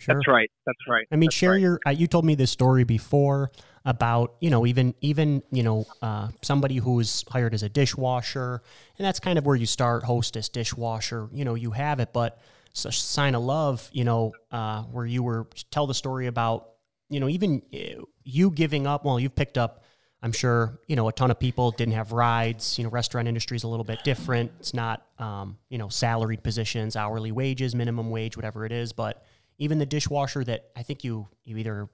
Sure. 0.00 0.14
That's 0.14 0.28
right. 0.28 0.50
That's 0.66 0.78
right. 0.88 1.06
I 1.12 1.16
mean, 1.16 1.26
That's 1.26 1.36
share 1.36 1.52
right. 1.52 1.60
your. 1.60 1.80
Uh, 1.86 1.90
you 1.90 2.06
told 2.06 2.24
me 2.24 2.34
this 2.34 2.50
story 2.50 2.84
before 2.84 3.52
about 3.84 4.34
you 4.40 4.48
know 4.48 4.64
even 4.66 4.94
even 5.02 5.42
you 5.50 5.62
know 5.62 5.86
uh, 6.00 6.28
somebody 6.40 6.76
who's 6.76 7.24
hired 7.28 7.52
as 7.52 7.62
a 7.62 7.68
dishwasher, 7.68 8.62
and 8.96 9.06
that's 9.06 9.20
kind 9.20 9.38
of 9.38 9.44
where 9.44 9.56
you 9.56 9.66
start, 9.66 10.04
hostess, 10.04 10.48
dishwasher. 10.48 11.28
You 11.34 11.44
know, 11.44 11.54
you 11.54 11.72
have 11.72 12.00
it, 12.00 12.14
but 12.14 12.40
such 12.72 13.00
sign 13.00 13.34
of 13.34 13.42
love. 13.42 13.90
You 13.92 14.04
know, 14.04 14.32
uh, 14.50 14.84
where 14.84 15.04
you 15.04 15.22
were 15.22 15.46
tell 15.70 15.86
the 15.86 15.94
story 15.94 16.26
about 16.26 16.70
you 17.10 17.20
know 17.20 17.28
even 17.28 17.60
uh, 17.74 18.02
you 18.24 18.50
giving 18.50 18.86
up. 18.86 19.04
Well, 19.04 19.20
you've 19.20 19.34
picked 19.36 19.58
up. 19.58 19.84
I'm 20.22 20.32
sure 20.32 20.80
you 20.86 20.96
know 20.96 21.08
a 21.08 21.12
ton 21.12 21.30
of 21.30 21.38
people 21.38 21.72
didn't 21.72 21.94
have 21.94 22.12
rides. 22.12 22.78
You 22.78 22.84
know, 22.84 22.90
restaurant 22.90 23.28
industry 23.28 23.56
is 23.56 23.64
a 23.64 23.68
little 23.68 23.84
bit 23.84 24.02
different. 24.02 24.50
It's 24.60 24.72
not 24.72 25.06
um, 25.18 25.58
you 25.68 25.76
know 25.76 25.90
salaried 25.90 26.42
positions, 26.42 26.96
hourly 26.96 27.32
wages, 27.32 27.74
minimum 27.74 28.08
wage, 28.08 28.34
whatever 28.34 28.64
it 28.64 28.72
is. 28.72 28.94
But 28.94 29.22
even 29.60 29.78
the 29.78 29.86
dishwasher 29.86 30.42
that 30.44 30.70
I 30.74 30.82
think 30.82 31.04
you 31.04 31.28
you 31.44 31.56
either 31.58 31.88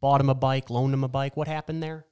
bought 0.00 0.20
him 0.20 0.28
a 0.28 0.34
bike, 0.34 0.70
loaned 0.70 0.94
him 0.94 1.02
a 1.02 1.08
bike. 1.08 1.36
What 1.36 1.48
happened 1.48 1.82
there? 1.82 2.06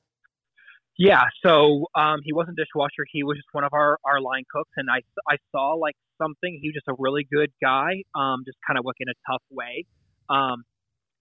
Yeah, 0.98 1.22
so 1.44 1.86
um, 1.94 2.20
he 2.24 2.32
wasn't 2.32 2.56
dishwasher. 2.56 3.06
He 3.10 3.22
was 3.22 3.36
just 3.36 3.48
one 3.52 3.64
of 3.64 3.72
our, 3.72 3.96
our 4.04 4.20
line 4.20 4.44
cooks, 4.52 4.70
and 4.76 4.88
I, 4.90 5.00
I 5.26 5.36
saw 5.50 5.72
like 5.72 5.94
something. 6.20 6.58
He 6.60 6.68
was 6.68 6.74
just 6.74 6.88
a 6.88 6.94
really 6.98 7.26
good 7.30 7.50
guy, 7.62 8.02
um, 8.14 8.42
just 8.44 8.58
kind 8.66 8.78
of 8.78 8.84
like 8.84 8.96
in 9.00 9.08
a 9.08 9.16
tough 9.30 9.42
way. 9.50 9.86
Um, 10.28 10.64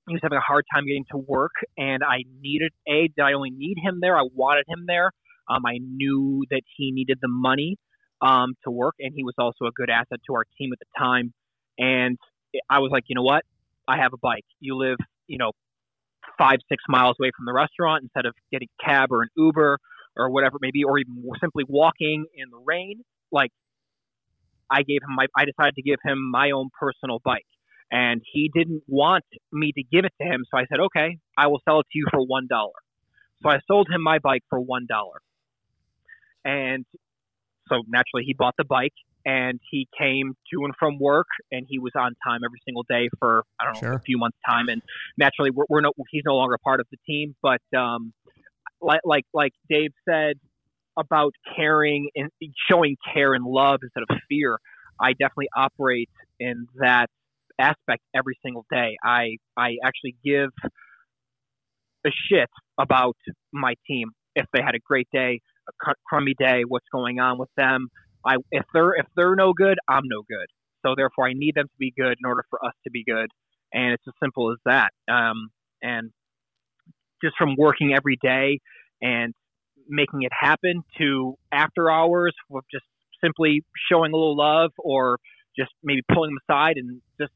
he 0.07 0.15
was 0.15 0.21
having 0.21 0.37
a 0.37 0.41
hard 0.41 0.65
time 0.73 0.85
getting 0.85 1.05
to 1.11 1.17
work, 1.17 1.53
and 1.77 2.03
I 2.03 2.23
needed 2.41 2.71
a. 2.87 3.07
Did 3.07 3.23
I 3.23 3.33
only 3.33 3.51
need 3.51 3.77
him 3.81 3.99
there? 4.01 4.17
I 4.17 4.23
wanted 4.33 4.65
him 4.67 4.85
there. 4.87 5.11
Um, 5.49 5.65
I 5.65 5.77
knew 5.79 6.43
that 6.49 6.61
he 6.75 6.91
needed 6.91 7.19
the 7.21 7.29
money 7.29 7.77
um, 8.21 8.55
to 8.65 8.71
work, 8.71 8.95
and 8.99 9.13
he 9.15 9.23
was 9.23 9.35
also 9.37 9.65
a 9.65 9.71
good 9.71 9.89
asset 9.89 10.19
to 10.27 10.33
our 10.33 10.45
team 10.57 10.71
at 10.73 10.79
the 10.79 10.91
time. 10.97 11.33
And 11.77 12.17
I 12.69 12.79
was 12.79 12.91
like, 12.91 13.03
you 13.07 13.15
know 13.15 13.23
what? 13.23 13.43
I 13.87 13.97
have 13.97 14.13
a 14.13 14.17
bike. 14.17 14.45
You 14.59 14.75
live, 14.75 14.97
you 15.27 15.37
know, 15.37 15.51
five, 16.37 16.59
six 16.69 16.83
miles 16.87 17.15
away 17.19 17.31
from 17.35 17.45
the 17.45 17.53
restaurant 17.53 18.03
instead 18.03 18.25
of 18.25 18.33
getting 18.51 18.67
a 18.79 18.85
cab 18.85 19.11
or 19.11 19.23
an 19.23 19.29
Uber 19.35 19.79
or 20.17 20.29
whatever 20.29 20.57
it 20.57 20.61
may 20.61 20.71
be, 20.71 20.83
or 20.83 20.97
even 20.97 21.23
simply 21.39 21.63
walking 21.67 22.25
in 22.35 22.49
the 22.49 22.61
rain. 22.65 23.03
Like, 23.31 23.51
I 24.69 24.83
gave 24.83 25.01
him 25.01 25.15
my, 25.15 25.25
I 25.35 25.45
decided 25.45 25.75
to 25.75 25.81
give 25.81 25.99
him 26.03 26.29
my 26.31 26.51
own 26.51 26.69
personal 26.79 27.19
bike. 27.23 27.45
And 27.91 28.21
he 28.31 28.51
didn't 28.53 28.83
want 28.87 29.25
me 29.51 29.71
to 29.71 29.83
give 29.83 30.05
it 30.05 30.13
to 30.21 30.27
him. 30.27 30.45
So 30.51 30.57
I 30.59 30.65
said, 30.69 30.79
okay, 30.79 31.17
I 31.37 31.47
will 31.47 31.61
sell 31.65 31.79
it 31.79 31.87
to 31.91 31.97
you 31.97 32.05
for 32.11 32.19
$1. 32.19 32.47
So 33.41 33.49
I 33.49 33.59
sold 33.67 33.87
him 33.89 34.03
my 34.03 34.19
bike 34.19 34.43
for 34.49 34.59
$1. 34.59 34.65
And 36.45 36.85
so 37.67 37.81
naturally, 37.87 38.25
he 38.25 38.33
bought 38.33 38.55
the 38.57 38.63
bike 38.63 38.93
and 39.29 39.59
he 39.69 39.87
came 39.95 40.33
to 40.51 40.65
and 40.65 40.73
from 40.79 40.97
work 40.97 41.27
and 41.51 41.67
he 41.69 41.77
was 41.77 41.91
on 41.95 42.15
time 42.25 42.41
every 42.43 42.59
single 42.65 42.83
day 42.89 43.09
for, 43.19 43.43
I 43.59 43.65
don't 43.65 43.73
know, 43.75 43.79
Sure. 43.79 43.93
a 43.93 44.01
few 44.01 44.17
months' 44.17 44.37
time. 44.47 44.69
And 44.69 44.81
naturally, 45.17 45.51
we're, 45.51 45.65
we're 45.69 45.81
no, 45.81 45.91
he's 46.09 46.23
no 46.25 46.35
longer 46.35 46.57
part 46.63 46.79
of 46.79 46.87
the 46.89 46.97
team. 47.05 47.35
But 47.43 47.61
um, 47.77 48.11
like, 48.81 49.01
like, 49.05 49.25
like 49.33 49.53
Dave 49.69 49.91
said 50.09 50.37
about 50.97 51.33
caring 51.55 52.09
and 52.15 52.31
showing 52.69 52.97
care 53.13 53.35
and 53.35 53.45
love 53.45 53.81
instead 53.83 54.03
of 54.09 54.17
fear, 54.27 54.57
I 54.99 55.11
definitely 55.11 55.49
operate 55.55 56.09
in 56.39 56.65
that 56.79 57.07
aspect 57.59 58.01
every 58.15 58.37
single 58.43 58.65
day. 58.71 58.97
I, 59.03 59.37
I 59.55 59.75
actually 59.83 60.15
give 60.25 60.49
a 62.03 62.09
shit 62.29 62.49
about 62.79 63.17
my 63.51 63.75
team. 63.85 64.09
If 64.35 64.47
they 64.53 64.61
had 64.65 64.73
a 64.73 64.79
great 64.79 65.07
day, 65.13 65.41
a 65.67 65.93
crummy 66.07 66.33
day, 66.39 66.63
what's 66.67 66.87
going 66.91 67.19
on 67.19 67.37
with 67.37 67.49
them. 67.57 67.89
I 68.25 68.35
if 68.51 68.65
they're 68.73 68.93
if 68.95 69.05
they're 69.15 69.35
no 69.35 69.53
good, 69.53 69.77
I'm 69.87 70.03
no 70.05 70.23
good. 70.27 70.47
So 70.85 70.95
therefore, 70.95 71.27
I 71.27 71.33
need 71.33 71.55
them 71.55 71.67
to 71.67 71.77
be 71.77 71.93
good 71.97 72.17
in 72.21 72.25
order 72.25 72.43
for 72.49 72.63
us 72.65 72.73
to 72.85 72.91
be 72.91 73.03
good, 73.03 73.27
and 73.73 73.93
it's 73.93 74.03
as 74.07 74.13
simple 74.21 74.51
as 74.51 74.57
that. 74.65 74.91
Um, 75.11 75.49
and 75.81 76.11
just 77.23 77.35
from 77.37 77.55
working 77.57 77.93
every 77.93 78.17
day 78.21 78.59
and 79.01 79.33
making 79.87 80.21
it 80.21 80.31
happen 80.37 80.83
to 80.97 81.35
after 81.51 81.89
hours 81.89 82.33
of 82.53 82.63
just 82.71 82.85
simply 83.23 83.63
showing 83.91 84.13
a 84.13 84.15
little 84.15 84.37
love 84.37 84.71
or 84.77 85.17
just 85.57 85.71
maybe 85.83 86.01
pulling 86.13 86.31
them 86.31 86.39
aside 86.49 86.77
and 86.77 87.01
just 87.19 87.33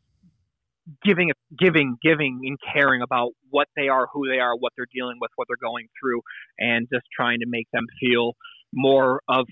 giving 1.04 1.32
giving 1.58 1.98
giving 2.02 2.42
and 2.44 2.58
caring 2.74 3.02
about 3.02 3.32
what 3.50 3.68
they 3.76 3.88
are 3.88 4.08
who 4.14 4.28
they 4.28 4.40
are 4.40 4.56
what 4.56 4.74
they're 4.76 4.88
dealing 4.94 5.18
with 5.20 5.32
what 5.36 5.48
they're 5.48 5.58
going 5.62 5.88
through 6.00 6.22
and 6.60 6.88
just 6.94 7.06
trying 7.16 7.40
to 7.40 7.46
make 7.48 7.68
them 7.72 7.86
feel 8.00 8.34
more 8.74 9.22
of 9.30 9.48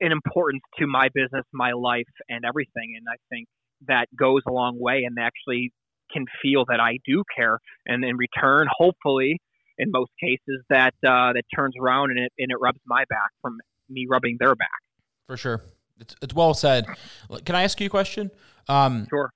an 0.00 0.12
importance 0.12 0.62
to 0.78 0.86
my 0.86 1.08
business 1.14 1.44
my 1.52 1.72
life 1.72 2.04
and 2.28 2.44
everything 2.44 2.94
and 2.96 3.06
i 3.10 3.16
think 3.30 3.46
that 3.86 4.06
goes 4.18 4.42
a 4.48 4.52
long 4.52 4.78
way 4.78 5.04
and 5.04 5.16
they 5.16 5.22
actually 5.22 5.72
can 6.12 6.24
feel 6.42 6.64
that 6.66 6.80
i 6.80 6.98
do 7.06 7.22
care 7.36 7.58
and 7.86 8.04
in 8.04 8.16
return 8.16 8.66
hopefully 8.70 9.38
in 9.78 9.90
most 9.90 10.10
cases 10.20 10.62
that 10.70 10.94
uh, 11.06 11.32
that 11.32 11.42
turns 11.54 11.74
around 11.80 12.10
and 12.10 12.18
it, 12.18 12.32
and 12.38 12.50
it 12.50 12.56
rubs 12.60 12.80
my 12.86 13.04
back 13.10 13.30
from 13.42 13.58
me 13.90 14.06
rubbing 14.10 14.36
their 14.40 14.54
back 14.54 14.68
For 15.26 15.36
sure. 15.36 15.62
It's, 15.98 16.14
it's 16.20 16.34
well 16.34 16.52
said. 16.52 16.84
Can 17.46 17.54
I 17.54 17.62
ask 17.62 17.80
you 17.80 17.86
a 17.86 17.90
question? 17.90 18.30
Um, 18.68 19.06
sure 19.08 19.30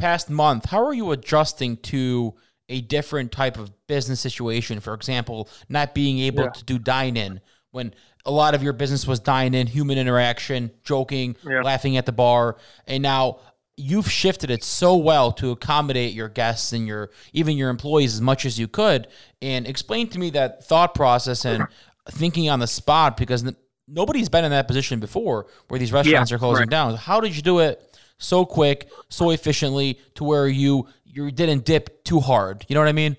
past 0.00 0.30
month, 0.30 0.64
how 0.70 0.84
are 0.84 0.94
you 0.94 1.12
adjusting 1.12 1.76
to 1.76 2.34
a 2.68 2.80
different 2.80 3.30
type 3.30 3.58
of 3.58 3.70
business 3.86 4.18
situation? 4.20 4.80
For 4.80 4.94
example, 4.94 5.48
not 5.68 5.94
being 5.94 6.18
able 6.20 6.44
Yeah. 6.44 6.50
to 6.50 6.64
do 6.64 6.78
dine 6.78 7.16
in 7.16 7.40
when 7.70 7.94
a 8.24 8.30
lot 8.30 8.54
of 8.54 8.62
your 8.62 8.72
business 8.72 9.06
was 9.06 9.20
dine 9.20 9.54
in, 9.54 9.66
human 9.66 9.98
interaction, 9.98 10.70
joking, 10.84 11.36
Yeah. 11.48 11.62
laughing 11.62 11.96
at 11.96 12.06
the 12.06 12.12
bar, 12.12 12.56
and 12.86 13.02
now 13.02 13.38
you've 13.76 14.10
shifted 14.10 14.50
it 14.50 14.62
so 14.62 14.96
well 14.96 15.32
to 15.32 15.50
accommodate 15.50 16.12
your 16.12 16.28
guests 16.28 16.72
and 16.72 16.86
your 16.86 17.10
even 17.32 17.56
your 17.56 17.70
employees 17.70 18.14
as 18.14 18.20
much 18.20 18.44
as 18.44 18.58
you 18.58 18.68
could. 18.68 19.08
And 19.40 19.66
explain 19.66 20.08
to 20.08 20.18
me 20.18 20.30
that 20.30 20.64
thought 20.64 20.94
process 20.94 21.44
and 21.44 21.66
thinking 22.10 22.50
on 22.50 22.58
the 22.60 22.66
spot 22.66 23.16
because 23.16 23.44
nobody's 23.88 24.28
been 24.28 24.44
in 24.44 24.50
that 24.50 24.68
position 24.68 25.00
before 25.00 25.46
where 25.68 25.80
these 25.80 25.92
restaurants 25.92 26.30
are 26.30 26.38
closing 26.38 26.62
right. 26.62 26.70
down. 26.70 26.96
How 26.96 27.20
did 27.20 27.34
you 27.34 27.42
do 27.42 27.60
it 27.60 27.98
so 28.18 28.44
quick, 28.44 28.90
so 29.08 29.30
efficiently 29.30 29.98
to 30.16 30.24
where 30.24 30.46
you 30.46 30.86
you 31.04 31.30
didn't 31.30 31.64
dip 31.64 32.04
too 32.04 32.20
hard? 32.20 32.66
You 32.68 32.74
know 32.74 32.80
what 32.80 32.88
I 32.88 32.92
mean? 32.92 33.16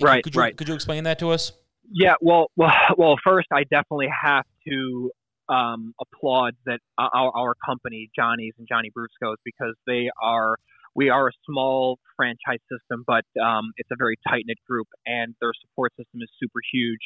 Right, 0.00 0.22
Could 0.22 0.34
you, 0.34 0.40
right. 0.40 0.56
Could 0.56 0.68
you 0.68 0.74
explain 0.74 1.04
that 1.04 1.18
to 1.20 1.30
us? 1.30 1.52
Yeah, 1.92 2.14
well, 2.20 2.48
well, 2.56 2.72
well. 2.98 3.16
First, 3.24 3.48
I 3.52 3.64
definitely 3.64 4.08
have 4.24 4.44
to 4.68 5.10
um, 5.48 5.94
applaud 6.00 6.54
that 6.66 6.80
uh, 6.98 7.08
our, 7.14 7.32
our 7.36 7.54
company, 7.66 8.10
Johnny's 8.16 8.54
and 8.58 8.66
Johnny 8.68 8.90
Brusco's, 8.96 9.38
because 9.44 9.74
they 9.86 10.10
are 10.22 10.56
we 10.94 11.08
are 11.10 11.28
a 11.28 11.32
small 11.48 11.98
franchise 12.16 12.60
system, 12.70 13.04
but 13.06 13.24
um, 13.42 13.72
it's 13.78 13.90
a 13.92 13.96
very 13.98 14.16
tight 14.28 14.44
knit 14.46 14.58
group, 14.68 14.88
and 15.06 15.34
their 15.40 15.52
support 15.62 15.92
system 15.92 16.20
is 16.22 16.28
super 16.40 16.60
huge. 16.72 17.00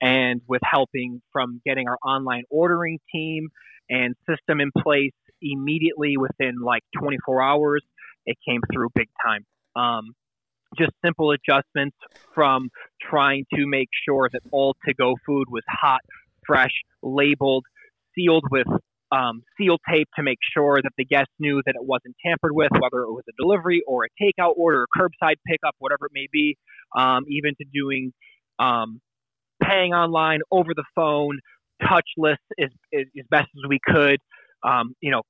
And 0.00 0.40
with 0.48 0.62
helping 0.64 1.20
from 1.32 1.60
getting 1.66 1.88
our 1.88 1.98
online 2.06 2.44
ordering 2.50 2.98
team 3.14 3.48
and 3.90 4.14
system 4.28 4.60
in 4.60 4.70
place 4.78 5.12
immediately 5.42 6.16
within 6.16 6.56
like 6.64 6.82
24 6.98 7.42
hours, 7.42 7.82
it 8.26 8.36
came 8.48 8.60
through 8.72 8.88
big 8.94 9.08
time. 9.24 9.44
Um, 9.76 10.14
just 10.78 10.92
simple 11.04 11.32
adjustments 11.32 11.96
from 12.34 12.68
trying 13.00 13.44
to 13.54 13.66
make 13.66 13.88
sure 14.08 14.28
that 14.32 14.42
all 14.52 14.74
to 14.86 14.94
go 14.94 15.14
food 15.26 15.46
was 15.50 15.62
hot, 15.68 16.00
fresh, 16.46 16.72
labeled, 17.02 17.64
sealed 18.14 18.44
with 18.50 18.66
um, 19.12 19.42
seal 19.56 19.76
tape 19.90 20.08
to 20.16 20.22
make 20.22 20.38
sure 20.52 20.80
that 20.82 20.90
the 20.98 21.04
guest 21.04 21.28
knew 21.38 21.62
that 21.64 21.74
it 21.76 21.84
wasn't 21.84 22.14
tampered 22.24 22.52
with, 22.52 22.70
whether 22.72 23.02
it 23.02 23.12
was 23.12 23.22
a 23.28 23.42
delivery 23.42 23.82
or 23.86 24.04
a 24.04 24.08
takeout 24.22 24.54
order, 24.56 24.82
or 24.82 24.86
curbside 24.96 25.36
pickup, 25.46 25.74
whatever 25.78 26.06
it 26.06 26.12
may 26.12 26.26
be, 26.32 26.56
um, 26.96 27.24
even 27.28 27.54
to 27.56 27.64
doing 27.72 28.12
um, 28.58 29.00
paying 29.62 29.92
online 29.92 30.40
over 30.50 30.70
the 30.74 30.84
phone, 30.94 31.38
touchless 31.82 32.36
as, 32.58 32.70
as, 32.92 33.06
as 33.18 33.24
best 33.30 33.44
as 33.44 33.68
we 33.68 33.78
could, 33.84 34.18
um, 34.62 34.94
you 35.00 35.10
know, 35.10 35.22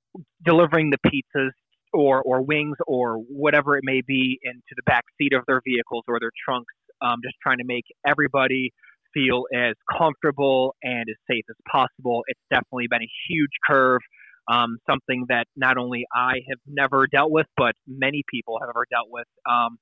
delivering 0.45 0.91
the 0.91 0.99
pizzas 1.07 1.51
or, 1.97 2.23
or 2.23 2.43
wings 2.43 2.77
or 2.87 3.17
whatever 3.17 3.77
it 3.77 3.83
may 3.85 4.03
be 4.07 4.39
into 4.45 4.75
the 4.77 4.83
back 4.85 5.05
seat 5.19 5.33
of 5.33 5.43
their 5.47 5.61
vehicles 5.67 6.05
or 6.09 6.21
their 6.21 6.33
trunks, 6.45 6.73
um, 7.01 7.17
just 7.25 7.37
trying 7.43 7.59
to 7.59 7.65
make 7.65 7.85
everybody 8.07 8.73
feel 9.15 9.45
as 9.55 9.75
comfortable 9.99 10.75
and 10.83 11.07
as 11.09 11.17
safe 11.29 11.45
as 11.49 11.57
possible. 11.71 12.23
It's 12.27 12.41
definitely 12.51 12.87
been 12.91 13.03
a 13.03 13.11
huge 13.29 13.51
curve, 13.67 14.01
um, 14.49 14.77
something 14.89 15.25
that 15.29 15.47
not 15.57 15.79
only 15.79 16.05
I 16.15 16.35
have 16.51 16.59
never 16.67 17.07
dealt 17.07 17.31
with, 17.31 17.47
but 17.57 17.75
many 17.87 18.23
people 18.31 18.59
have 18.61 18.69
ever 18.69 18.85
dealt 18.91 19.09
with. 19.11 19.27
Um, 19.49 19.79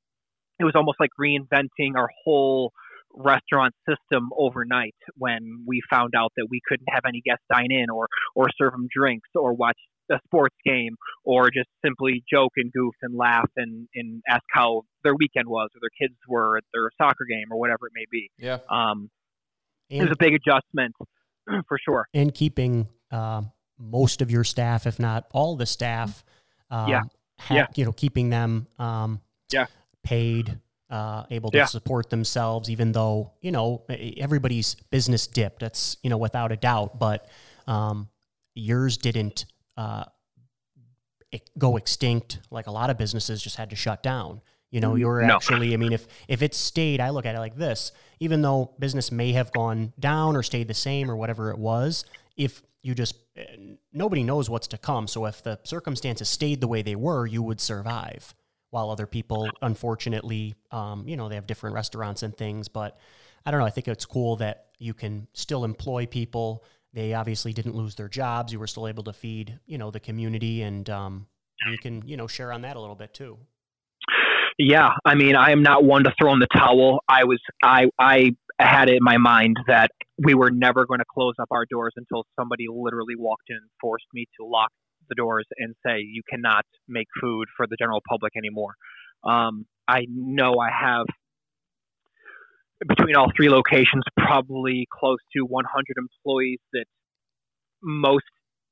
it 0.60 0.64
was 0.64 0.74
almost 0.76 0.98
like 1.00 1.10
reinventing 1.20 1.96
our 1.96 2.08
whole 2.24 2.72
restaurant 3.16 3.74
system 3.88 4.30
overnight 4.36 4.94
when 5.16 5.64
we 5.66 5.80
found 5.90 6.14
out 6.16 6.32
that 6.36 6.46
we 6.50 6.60
couldn't 6.66 6.88
have 6.90 7.04
any 7.06 7.22
guests 7.24 7.44
dine 7.52 7.70
in 7.70 7.88
or 7.90 8.08
or 8.34 8.48
serve 8.58 8.72
them 8.72 8.88
drinks 8.94 9.28
or 9.36 9.52
watch 9.52 9.78
a 10.10 10.18
sports 10.26 10.56
game 10.64 10.96
or 11.24 11.50
just 11.50 11.68
simply 11.84 12.22
joke 12.30 12.52
and 12.56 12.72
goof 12.72 12.94
and 13.02 13.16
laugh 13.16 13.50
and, 13.56 13.88
and 13.94 14.22
ask 14.28 14.42
how 14.52 14.82
their 15.02 15.14
weekend 15.14 15.48
was 15.48 15.70
or 15.74 15.80
their 15.80 16.06
kids 16.08 16.18
were 16.28 16.56
at 16.56 16.64
their 16.72 16.90
soccer 17.00 17.24
game 17.28 17.46
or 17.50 17.58
whatever 17.58 17.86
it 17.86 17.92
may 17.94 18.04
be. 18.10 18.30
Yeah. 18.38 18.58
Um, 18.70 19.10
and, 19.90 20.00
it 20.00 20.08
was 20.08 20.12
a 20.12 20.16
big 20.18 20.34
adjustment 20.34 20.94
for 21.68 21.78
sure. 21.84 22.06
And 22.14 22.34
keeping 22.34 22.88
uh, 23.10 23.42
most 23.78 24.22
of 24.22 24.30
your 24.30 24.44
staff, 24.44 24.86
if 24.86 24.98
not 24.98 25.26
all 25.32 25.56
the 25.56 25.66
staff, 25.66 26.24
um, 26.70 26.88
yeah. 26.88 27.02
Ha- 27.40 27.54
yeah. 27.54 27.66
you 27.74 27.84
know, 27.84 27.92
keeping 27.92 28.30
them 28.30 28.66
um, 28.78 29.20
yeah. 29.52 29.66
paid, 30.02 30.58
uh, 30.90 31.24
able 31.30 31.50
to 31.50 31.58
Yeah. 31.58 31.64
support 31.64 32.10
themselves, 32.10 32.70
even 32.70 32.92
though 32.92 33.32
you 33.40 33.50
know 33.50 33.82
everybody's 33.88 34.76
business 34.90 35.26
dipped. 35.26 35.60
That's 35.60 35.96
you 36.02 36.10
know 36.10 36.16
without 36.16 36.52
a 36.52 36.56
doubt, 36.56 36.98
but 36.98 37.28
um, 37.66 38.08
yours 38.54 38.96
didn't 38.96 39.46
uh, 39.76 40.04
go 41.58 41.76
extinct 41.76 42.40
like 42.50 42.66
a 42.66 42.70
lot 42.70 42.90
of 42.90 42.98
businesses 42.98 43.42
just 43.42 43.56
had 43.56 43.70
to 43.70 43.76
shut 43.76 44.02
down. 44.02 44.40
You 44.70 44.80
know, 44.80 44.96
you're 44.96 45.22
No. 45.22 45.36
actually. 45.36 45.72
I 45.72 45.76
mean, 45.76 45.92
if 45.92 46.06
if 46.26 46.42
it 46.42 46.52
stayed, 46.54 47.00
I 47.00 47.10
look 47.10 47.26
at 47.26 47.36
it 47.36 47.38
like 47.38 47.56
this: 47.56 47.92
even 48.18 48.42
though 48.42 48.74
business 48.78 49.12
may 49.12 49.32
have 49.32 49.52
gone 49.52 49.92
down 50.00 50.36
or 50.36 50.42
stayed 50.42 50.66
the 50.66 50.74
same 50.74 51.10
or 51.10 51.16
whatever 51.16 51.50
it 51.50 51.58
was, 51.58 52.04
if 52.36 52.62
you 52.82 52.94
just 52.94 53.14
eh, 53.36 53.44
nobody 53.92 54.24
knows 54.24 54.50
what's 54.50 54.66
to 54.68 54.78
come. 54.78 55.06
So 55.06 55.26
if 55.26 55.42
the 55.42 55.60
circumstances 55.64 56.28
stayed 56.28 56.60
the 56.60 56.68
way 56.68 56.82
they 56.82 56.96
were, 56.96 57.26
you 57.26 57.42
would 57.42 57.60
survive. 57.60 58.34
While 58.70 58.90
other 58.90 59.06
people, 59.06 59.48
unfortunately, 59.62 60.56
um, 60.72 61.06
you 61.06 61.16
know, 61.16 61.28
they 61.28 61.36
have 61.36 61.46
different 61.46 61.74
restaurants 61.74 62.24
and 62.24 62.36
things. 62.36 62.66
But 62.66 62.98
I 63.46 63.52
don't 63.52 63.60
know. 63.60 63.66
I 63.66 63.70
think 63.70 63.86
it's 63.86 64.04
cool 64.06 64.36
that 64.36 64.66
you 64.78 64.92
can 64.92 65.28
still 65.32 65.64
employ 65.64 66.06
people. 66.06 66.64
They 66.94 67.12
obviously 67.12 67.52
didn't 67.52 67.74
lose 67.74 67.96
their 67.96 68.08
jobs. 68.08 68.52
You 68.52 68.60
were 68.60 68.68
still 68.68 68.86
able 68.86 69.02
to 69.04 69.12
feed, 69.12 69.58
you 69.66 69.78
know, 69.78 69.90
the 69.90 69.98
community, 69.98 70.62
and 70.62 70.88
um, 70.88 71.26
you 71.68 71.76
can, 71.76 72.06
you 72.06 72.16
know, 72.16 72.28
share 72.28 72.52
on 72.52 72.62
that 72.62 72.76
a 72.76 72.80
little 72.80 72.94
bit 72.94 73.12
too. 73.12 73.36
Yeah, 74.58 74.90
I 75.04 75.16
mean, 75.16 75.34
I 75.34 75.50
am 75.50 75.64
not 75.64 75.82
one 75.82 76.04
to 76.04 76.12
throw 76.20 76.32
in 76.32 76.38
the 76.38 76.46
towel. 76.54 77.00
I 77.08 77.24
was, 77.24 77.40
I, 77.64 77.86
I 77.98 78.30
had 78.60 78.88
it 78.88 78.96
in 78.96 79.02
my 79.02 79.16
mind 79.16 79.56
that 79.66 79.90
we 80.24 80.34
were 80.34 80.52
never 80.52 80.86
going 80.86 81.00
to 81.00 81.04
close 81.12 81.34
up 81.40 81.48
our 81.50 81.66
doors 81.68 81.92
until 81.96 82.24
somebody 82.38 82.66
literally 82.70 83.16
walked 83.18 83.50
in 83.50 83.56
and 83.56 83.70
forced 83.80 84.06
me 84.14 84.26
to 84.38 84.46
lock 84.46 84.70
the 85.08 85.16
doors 85.16 85.46
and 85.58 85.74
say, 85.84 85.98
"You 85.98 86.22
cannot 86.30 86.64
make 86.86 87.08
food 87.20 87.48
for 87.56 87.66
the 87.66 87.76
general 87.76 88.00
public 88.08 88.34
anymore." 88.36 88.74
Um, 89.24 89.66
I 89.88 90.06
know 90.08 90.54
I 90.60 90.70
have 90.70 91.06
between 92.88 93.16
all 93.16 93.30
three 93.36 93.48
locations 93.48 94.02
probably 94.18 94.86
close 94.92 95.18
to 95.36 95.42
100 95.42 95.86
employees 95.96 96.58
that 96.72 96.84
most 97.82 98.24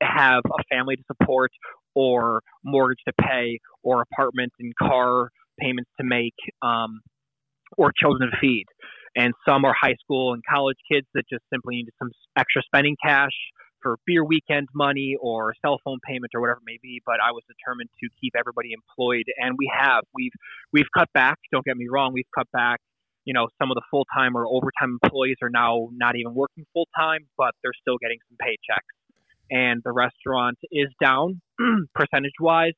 have 0.02 0.42
a 0.46 0.62
family 0.74 0.96
to 0.96 1.02
support 1.06 1.50
or 1.94 2.42
mortgage 2.64 2.98
to 3.06 3.12
pay 3.20 3.58
or 3.82 4.02
apartment 4.02 4.52
and 4.58 4.74
car 4.76 5.30
payments 5.60 5.90
to 6.00 6.04
make 6.06 6.34
um, 6.62 7.00
or 7.76 7.92
children 7.96 8.30
to 8.30 8.36
feed. 8.40 8.64
And 9.14 9.34
some 9.46 9.64
are 9.64 9.74
high 9.78 9.96
school 10.02 10.32
and 10.32 10.42
college 10.48 10.78
kids 10.90 11.06
that 11.14 11.24
just 11.30 11.44
simply 11.52 11.76
need 11.76 11.88
some 11.98 12.10
extra 12.36 12.62
spending 12.62 12.96
cash 13.04 13.32
for 13.82 13.96
beer 14.06 14.24
weekend 14.24 14.68
money 14.74 15.16
or 15.20 15.52
cell 15.64 15.78
phone 15.84 15.98
payment 16.06 16.30
or 16.34 16.40
whatever 16.40 16.58
it 16.58 16.64
may 16.64 16.78
be. 16.82 17.02
But 17.04 17.16
I 17.22 17.32
was 17.32 17.42
determined 17.46 17.90
to 18.02 18.08
keep 18.20 18.32
everybody 18.38 18.70
employed, 18.72 19.24
and 19.36 19.56
we 19.58 19.70
have. 19.76 20.04
We've 20.14 20.32
we've 20.72 20.86
cut 20.96 21.08
back. 21.12 21.38
Don't 21.52 21.64
get 21.64 21.76
me 21.76 21.88
wrong. 21.90 22.12
We've 22.14 22.30
cut 22.34 22.46
back. 22.52 22.80
You 23.24 23.34
know, 23.34 23.48
some 23.60 23.70
of 23.70 23.76
the 23.76 23.82
full 23.90 24.06
time 24.16 24.36
or 24.36 24.46
overtime 24.46 24.98
employees 25.02 25.36
are 25.42 25.50
now 25.50 25.88
not 25.92 26.16
even 26.16 26.34
working 26.34 26.64
full 26.72 26.88
time, 26.96 27.20
but 27.36 27.54
they're 27.62 27.72
still 27.80 27.96
getting 28.00 28.18
some 28.28 28.36
paychecks. 28.40 28.92
And 29.50 29.82
the 29.84 29.92
restaurant 29.92 30.58
is 30.70 30.88
down 31.00 31.40
percentage 31.94 32.32
wise 32.40 32.72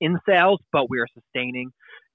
in 0.00 0.18
sales, 0.28 0.60
but 0.72 0.88
we 0.88 0.98
are 1.00 1.06
sustaining, 1.14 1.70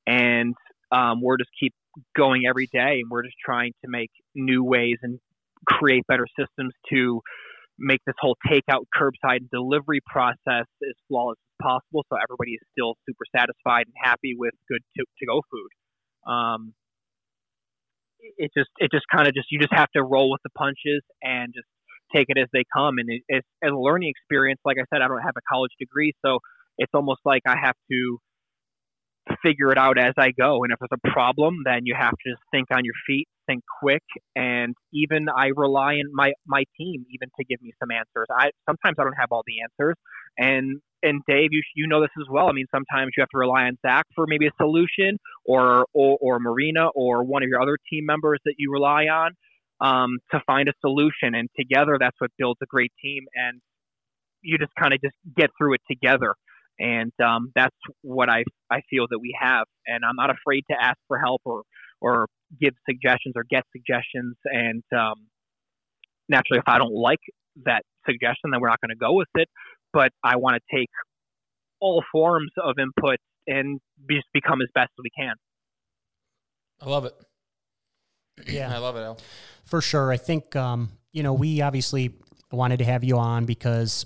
and 0.07 0.55
um, 0.91 1.21
we're 1.21 1.37
just 1.37 1.49
keep 1.59 1.73
going 2.15 2.43
every 2.47 2.67
day, 2.67 3.01
and 3.01 3.09
we're 3.09 3.23
just 3.23 3.35
trying 3.43 3.73
to 3.83 3.89
make 3.89 4.11
new 4.33 4.63
ways 4.63 4.97
and 5.03 5.19
create 5.67 6.03
better 6.07 6.27
systems 6.39 6.73
to 6.89 7.21
make 7.77 7.99
this 8.05 8.15
whole 8.19 8.37
takeout, 8.47 8.85
curbside, 8.95 9.49
delivery 9.51 9.99
process 10.05 10.37
as 10.83 10.95
flawless 11.07 11.37
as 11.37 11.65
possible, 11.65 12.05
so 12.09 12.17
everybody 12.17 12.51
is 12.51 12.61
still 12.71 12.95
super 13.05 13.25
satisfied 13.35 13.85
and 13.87 13.95
happy 14.01 14.35
with 14.37 14.53
good 14.69 14.81
to, 14.97 15.03
to 15.19 15.25
go 15.25 15.41
food. 15.51 16.31
Um, 16.31 16.73
it 18.37 18.51
just 18.57 18.69
it 18.77 18.91
just 18.91 19.05
kind 19.13 19.27
of 19.27 19.33
just 19.33 19.47
you 19.51 19.59
just 19.59 19.73
have 19.73 19.89
to 19.95 20.03
roll 20.03 20.31
with 20.31 20.41
the 20.43 20.49
punches 20.57 21.01
and 21.21 21.53
just 21.53 21.67
take 22.13 22.27
it 22.29 22.37
as 22.37 22.47
they 22.53 22.63
come. 22.75 22.95
And 22.97 23.09
it, 23.09 23.21
it's 23.27 23.47
a 23.63 23.69
learning 23.69 24.09
experience. 24.09 24.59
Like 24.65 24.77
I 24.79 24.85
said, 24.93 25.01
I 25.01 25.07
don't 25.07 25.21
have 25.21 25.35
a 25.37 25.45
college 25.49 25.71
degree, 25.79 26.13
so 26.23 26.39
it's 26.77 26.91
almost 26.93 27.21
like 27.25 27.41
I 27.47 27.55
have 27.61 27.75
to 27.91 28.17
figure 29.43 29.71
it 29.71 29.77
out 29.77 29.97
as 29.97 30.13
I 30.17 30.31
go. 30.31 30.63
And 30.63 30.71
if 30.71 30.79
there's 30.79 30.99
a 31.03 31.11
problem, 31.11 31.57
then 31.65 31.81
you 31.83 31.95
have 31.97 32.11
to 32.11 32.31
just 32.31 32.41
think 32.51 32.67
on 32.71 32.83
your 32.83 32.93
feet, 33.07 33.27
think 33.47 33.63
quick, 33.81 34.03
and 34.35 34.75
even 34.93 35.27
I 35.29 35.47
rely 35.55 35.95
on 35.95 36.09
my 36.13 36.33
my 36.45 36.63
team 36.77 37.05
even 37.11 37.29
to 37.39 37.45
give 37.45 37.61
me 37.61 37.73
some 37.79 37.91
answers. 37.91 38.27
I 38.31 38.49
sometimes 38.67 38.95
I 38.99 39.03
don't 39.03 39.17
have 39.19 39.29
all 39.31 39.43
the 39.45 39.61
answers, 39.63 39.95
and 40.37 40.81
and 41.03 41.21
Dave, 41.27 41.49
you 41.51 41.61
you 41.75 41.87
know 41.87 42.01
this 42.01 42.09
as 42.19 42.27
well. 42.29 42.49
I 42.49 42.53
mean, 42.53 42.67
sometimes 42.73 43.11
you 43.15 43.21
have 43.21 43.29
to 43.29 43.37
rely 43.37 43.63
on 43.63 43.77
Zach 43.85 44.05
for 44.15 44.25
maybe 44.27 44.47
a 44.47 44.51
solution, 44.57 45.17
or 45.45 45.85
or, 45.93 46.17
or 46.21 46.39
Marina, 46.39 46.87
or 46.95 47.23
one 47.23 47.43
of 47.43 47.49
your 47.49 47.61
other 47.61 47.77
team 47.89 48.05
members 48.05 48.39
that 48.45 48.55
you 48.57 48.71
rely 48.71 49.05
on 49.05 49.31
um, 49.81 50.17
to 50.31 50.41
find 50.45 50.67
a 50.69 50.73
solution. 50.81 51.35
And 51.35 51.49
together, 51.57 51.97
that's 51.99 52.19
what 52.19 52.31
builds 52.37 52.59
a 52.61 52.65
great 52.65 52.91
team. 53.01 53.23
And 53.35 53.61
you 54.41 54.57
just 54.57 54.73
kind 54.79 54.93
of 54.93 55.01
just 55.01 55.15
get 55.35 55.49
through 55.57 55.73
it 55.73 55.81
together 55.89 56.35
and 56.79 57.11
um, 57.23 57.51
that's 57.55 57.75
what 58.01 58.29
I 58.29 58.43
I 58.69 58.81
feel 58.89 59.05
that 59.09 59.19
we 59.19 59.35
have. 59.39 59.65
And 59.87 60.03
I'm 60.03 60.15
not 60.15 60.29
afraid 60.29 60.63
to 60.69 60.75
ask 60.79 60.97
for 61.07 61.17
help 61.17 61.41
or 61.45 61.63
or 62.01 62.27
give 62.59 62.73
suggestions 62.89 63.33
or 63.35 63.43
get 63.49 63.63
suggestions. 63.71 64.35
And 64.45 64.83
um, 64.91 65.27
naturally, 66.29 66.59
if 66.59 66.67
I 66.67 66.77
don't 66.77 66.93
like 66.93 67.19
that 67.65 67.83
suggestion, 68.05 68.51
then 68.51 68.61
we're 68.61 68.69
not 68.69 68.81
going 68.81 68.89
to 68.89 68.99
go 68.99 69.13
with 69.13 69.29
it. 69.35 69.49
But 69.93 70.11
I 70.23 70.35
want 70.37 70.61
to 70.61 70.77
take 70.77 70.89
all 71.79 72.03
forms 72.11 72.51
of 72.61 72.75
input 72.79 73.17
and 73.47 73.79
be, 74.05 74.15
just 74.15 74.27
become 74.33 74.61
as 74.61 74.67
best 74.73 74.91
as 74.97 75.03
we 75.03 75.09
can. 75.17 75.35
I 76.81 76.89
love 76.89 77.05
it. 77.05 77.13
Yeah. 78.47 78.73
I 78.73 78.79
love 78.79 78.97
it, 78.97 79.01
Al. 79.01 79.19
For 79.63 79.81
sure. 79.81 80.11
I 80.11 80.17
think, 80.17 80.55
um, 80.55 80.89
you 81.11 81.23
know, 81.23 81.33
we 81.33 81.61
obviously 81.61 82.13
wanted 82.51 82.79
to 82.79 82.85
have 82.85 83.03
you 83.03 83.17
on 83.17 83.45
because, 83.45 84.05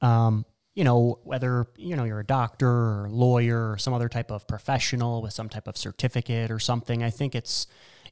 um, 0.00 0.44
you 0.74 0.84
know, 0.84 1.18
whether, 1.24 1.66
you 1.76 1.96
know, 1.96 2.04
you're 2.04 2.20
a 2.20 2.26
doctor 2.26 2.68
or 2.68 3.08
lawyer 3.10 3.72
or 3.72 3.78
some 3.78 3.92
other 3.92 4.08
type 4.08 4.30
of 4.30 4.46
professional 4.46 5.20
with 5.20 5.32
some 5.32 5.48
type 5.48 5.68
of 5.68 5.76
certificate 5.76 6.50
or 6.50 6.58
something, 6.58 7.02
I 7.02 7.10
think 7.10 7.34
it's 7.34 7.66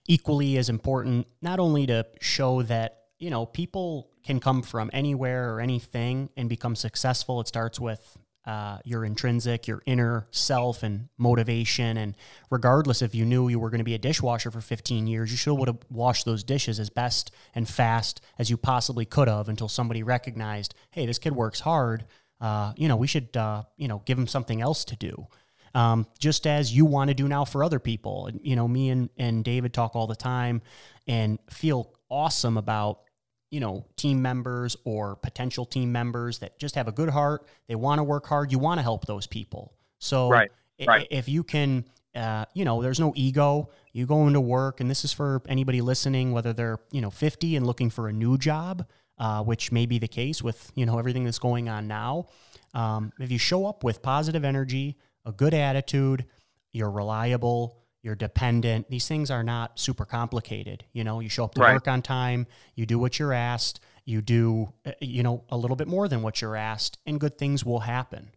equally 0.06 0.58
as 0.58 0.68
important 0.68 1.26
not 1.40 1.58
only 1.58 1.86
to 1.86 2.06
show 2.20 2.62
that, 2.62 3.04
you 3.18 3.30
know, 3.30 3.46
people 3.46 4.10
can 4.24 4.40
come 4.40 4.62
from 4.62 4.90
anywhere 4.92 5.54
or 5.54 5.60
anything 5.60 6.30
and 6.36 6.48
become 6.48 6.76
successful. 6.76 7.40
It 7.40 7.48
starts 7.48 7.80
with 7.80 8.18
uh, 8.46 8.78
your 8.84 9.04
intrinsic, 9.04 9.66
your 9.66 9.82
inner 9.86 10.26
self 10.30 10.82
and 10.82 11.08
motivation. 11.18 11.96
And 11.96 12.14
regardless 12.50 13.02
if 13.02 13.14
you 13.14 13.24
knew 13.24 13.48
you 13.48 13.58
were 13.58 13.70
going 13.70 13.78
to 13.80 13.84
be 13.84 13.94
a 13.94 13.98
dishwasher 13.98 14.50
for 14.50 14.60
15 14.60 15.06
years, 15.06 15.30
you 15.30 15.36
should 15.36 15.54
would 15.54 15.68
have 15.68 15.78
washed 15.90 16.24
those 16.24 16.42
dishes 16.42 16.80
as 16.80 16.90
best 16.90 17.30
and 17.54 17.68
fast 17.68 18.20
as 18.38 18.50
you 18.50 18.56
possibly 18.56 19.04
could 19.04 19.28
have 19.28 19.48
until 19.48 19.68
somebody 19.68 20.02
recognized, 20.02 20.74
hey, 20.90 21.06
this 21.06 21.18
kid 21.18 21.34
works 21.34 21.60
hard. 21.60 22.06
Uh, 22.40 22.72
you 22.76 22.88
know, 22.88 22.96
we 22.96 23.06
should, 23.06 23.36
uh, 23.36 23.62
you 23.76 23.88
know, 23.88 24.02
give 24.06 24.16
them 24.16 24.26
something 24.26 24.60
else 24.60 24.84
to 24.86 24.96
do. 24.96 25.26
um, 25.74 26.06
just 26.18 26.46
as 26.48 26.74
you 26.74 26.84
want 26.84 27.08
to 27.08 27.14
do 27.14 27.28
now 27.28 27.44
for 27.44 27.62
other 27.62 27.78
people. 27.78 28.26
And, 28.26 28.40
you 28.42 28.56
know, 28.56 28.66
me 28.66 28.88
and, 28.90 29.08
and 29.16 29.44
David 29.44 29.72
talk 29.72 29.94
all 29.94 30.08
the 30.08 30.16
time 30.16 30.62
and 31.06 31.38
feel 31.48 31.92
awesome 32.08 32.56
about, 32.56 33.02
you 33.50 33.60
know, 33.60 33.86
team 33.96 34.20
members 34.20 34.76
or 34.84 35.14
potential 35.16 35.64
team 35.64 35.92
members 35.92 36.40
that 36.40 36.58
just 36.58 36.74
have 36.74 36.88
a 36.88 36.92
good 36.92 37.10
heart. 37.10 37.46
They 37.68 37.76
want 37.76 38.00
to 38.00 38.04
work 38.04 38.26
hard. 38.26 38.50
You 38.50 38.58
want 38.58 38.78
to 38.78 38.82
help 38.82 39.06
those 39.06 39.28
people. 39.28 39.74
So 39.98 40.28
Right, 40.28 40.50
right. 40.88 41.06
if 41.10 41.28
you 41.28 41.44
can, 41.44 41.84
uh, 42.16 42.46
you 42.52 42.64
know, 42.64 42.82
there's 42.82 42.98
no 42.98 43.12
ego. 43.14 43.70
You 43.92 44.06
go 44.06 44.26
into 44.26 44.40
work, 44.40 44.80
and 44.80 44.90
this 44.90 45.04
is 45.04 45.12
for 45.12 45.40
anybody 45.48 45.80
listening, 45.80 46.32
whether 46.32 46.52
they're, 46.52 46.80
you 46.90 47.00
know, 47.00 47.10
50 47.10 47.54
and 47.54 47.64
looking 47.64 47.90
for 47.90 48.08
a 48.08 48.12
new 48.12 48.38
job, 48.38 48.86
uh, 49.20 49.44
which 49.44 49.70
may 49.70 49.84
be 49.86 49.98
the 49.98 50.08
case 50.08 50.42
with, 50.42 50.72
you 50.74 50.86
know, 50.86 50.98
everything 50.98 51.24
that's 51.24 51.38
going 51.38 51.68
on 51.68 51.86
now. 51.86 52.26
Um, 52.72 53.12
if 53.20 53.30
you 53.30 53.38
show 53.38 53.66
up 53.66 53.84
with 53.84 54.00
positive 54.02 54.44
energy, 54.44 54.96
a 55.26 55.30
good 55.32 55.52
attitude, 55.52 56.24
you're 56.72 56.90
reliable, 56.90 57.76
you're 58.02 58.14
dependent. 58.14 58.88
These 58.88 59.06
things 59.06 59.30
are 59.30 59.42
not 59.42 59.78
super 59.78 60.06
complicated. 60.06 60.84
You 60.94 61.04
know, 61.04 61.20
you 61.20 61.28
show 61.28 61.44
up 61.44 61.54
to 61.56 61.60
Right. 61.60 61.74
work 61.74 61.86
on 61.86 62.00
time, 62.00 62.46
you 62.74 62.86
do 62.86 62.98
what 62.98 63.18
you're 63.18 63.34
asked, 63.34 63.78
you 64.06 64.22
do, 64.22 64.72
uh, 64.86 64.92
you 65.00 65.22
know, 65.22 65.44
a 65.50 65.56
little 65.58 65.76
bit 65.76 65.86
more 65.86 66.08
than 66.08 66.22
what 66.22 66.40
you're 66.40 66.56
asked, 66.56 66.96
and 67.04 67.20
good 67.20 67.36
things 67.36 67.62
will 67.64 67.80
happen. 67.80 68.30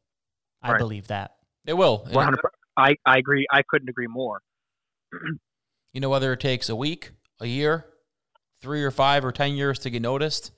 I 0.61 0.71
Right. 0.73 0.79
believe 0.79 1.07
that. 1.07 1.37
It 1.65 1.73
will. 1.75 2.05
And, 2.11 2.35
I, 2.75 2.95
I 3.05 3.17
agree. 3.19 3.45
I 3.51 3.61
couldn't 3.61 3.87
agree 3.87 4.07
more. 4.07 4.41
you 5.93 6.01
know, 6.01 6.09
whether 6.09 6.33
it 6.33 6.39
takes 6.41 6.67
a 6.69 6.75
week, 6.75 7.11
a 7.39 7.45
year, 7.45 7.85
three 8.61 8.83
or 8.83 8.91
five 8.91 9.23
or 9.23 9.31
10 9.31 9.53
years 9.53 9.77
to 9.79 9.89
get 9.89 10.01
noticed, 10.01 10.51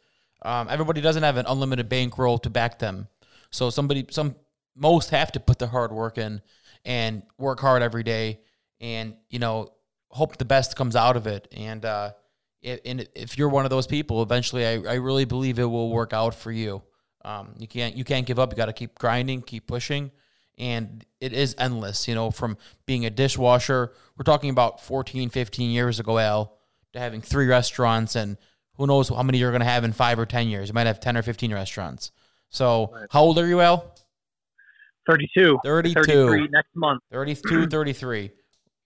um, 0.46 0.68
everybody 0.70 1.02
doesn't 1.02 1.24
have 1.24 1.38
an 1.38 1.46
unlimited 1.48 1.90
bankroll 1.90 2.38
to 2.40 2.50
back 2.50 2.80
them. 2.80 3.08
So 3.52 3.70
somebody, 3.70 4.06
some, 4.12 4.36
most 4.76 5.10
have 5.10 5.32
to 5.34 5.40
put 5.40 5.60
the 5.60 5.68
hard 5.68 5.92
work 5.92 6.18
in 6.18 6.42
and 6.84 7.24
work 7.38 7.60
hard 7.60 7.82
every 7.82 8.04
day 8.04 8.40
and, 8.80 9.16
you 9.30 9.40
know, 9.40 9.72
hope 10.10 10.38
the 10.38 10.46
best 10.46 10.76
comes 10.76 10.96
out 10.96 11.18
of 11.18 11.28
it. 11.28 11.48
And, 11.56 11.84
uh, 11.86 12.12
i- 12.64 12.80
and 12.86 13.08
if 13.16 13.38
you're 13.38 13.50
one 13.50 13.66
of 13.66 13.70
those 13.70 13.88
people, 13.88 14.22
eventually 14.22 14.66
I, 14.66 14.74
I 14.74 14.94
really 14.96 15.26
believe 15.26 15.60
it 15.60 15.66
will 15.66 15.90
work 15.90 16.14
out 16.14 16.36
for 16.36 16.52
you. 16.52 16.84
Um, 17.24 17.56
you 17.58 17.68
can't, 17.68 17.96
you 17.96 18.04
can't 18.04 18.26
give 18.26 18.38
up. 18.38 18.52
You 18.52 18.58
got 18.58 18.68
to 18.68 18.74
keep 18.74 19.00
grinding, 19.00 19.42
keep 19.42 19.66
pushing. 19.68 20.12
And 20.58 21.04
it 21.20 21.34
is 21.34 21.56
endless, 21.58 22.08
you 22.08 22.16
know, 22.16 22.32
from 22.32 22.58
being 22.86 23.06
a 23.06 23.10
dishwasher. 23.10 23.94
We're 24.18 24.24
talking 24.24 24.50
about 24.52 24.80
14, 24.82 25.30
15 25.30 25.72
years 25.72 26.00
ago, 26.00 26.18
Al, 26.20 26.58
to 26.94 27.00
having 27.00 27.22
three 27.22 27.48
restaurants 27.48 28.16
and 28.16 28.38
who 28.78 28.88
knows 28.88 29.10
how 29.10 29.24
many 29.24 29.38
you're 29.38 29.52
going 29.52 29.62
to 29.62 29.66
have 29.66 29.84
in 29.84 29.94
five 29.94 30.20
or 30.20 30.26
10 30.26 30.48
years. 30.48 30.68
You 30.70 30.74
might 30.74 30.88
have 30.88 31.00
10 31.00 31.18
or 31.18 31.22
15 31.22 31.54
restaurants. 31.54 32.12
So, 32.50 32.94
how 33.10 33.22
old 33.22 33.38
are 33.40 33.48
you, 33.48 33.62
Al? 33.62 33.94
32. 35.08 35.60
32. 35.64 35.94
33 36.04 36.48
next 36.50 36.76
month. 36.76 37.02
32, 37.12 37.68
33. 37.70 38.32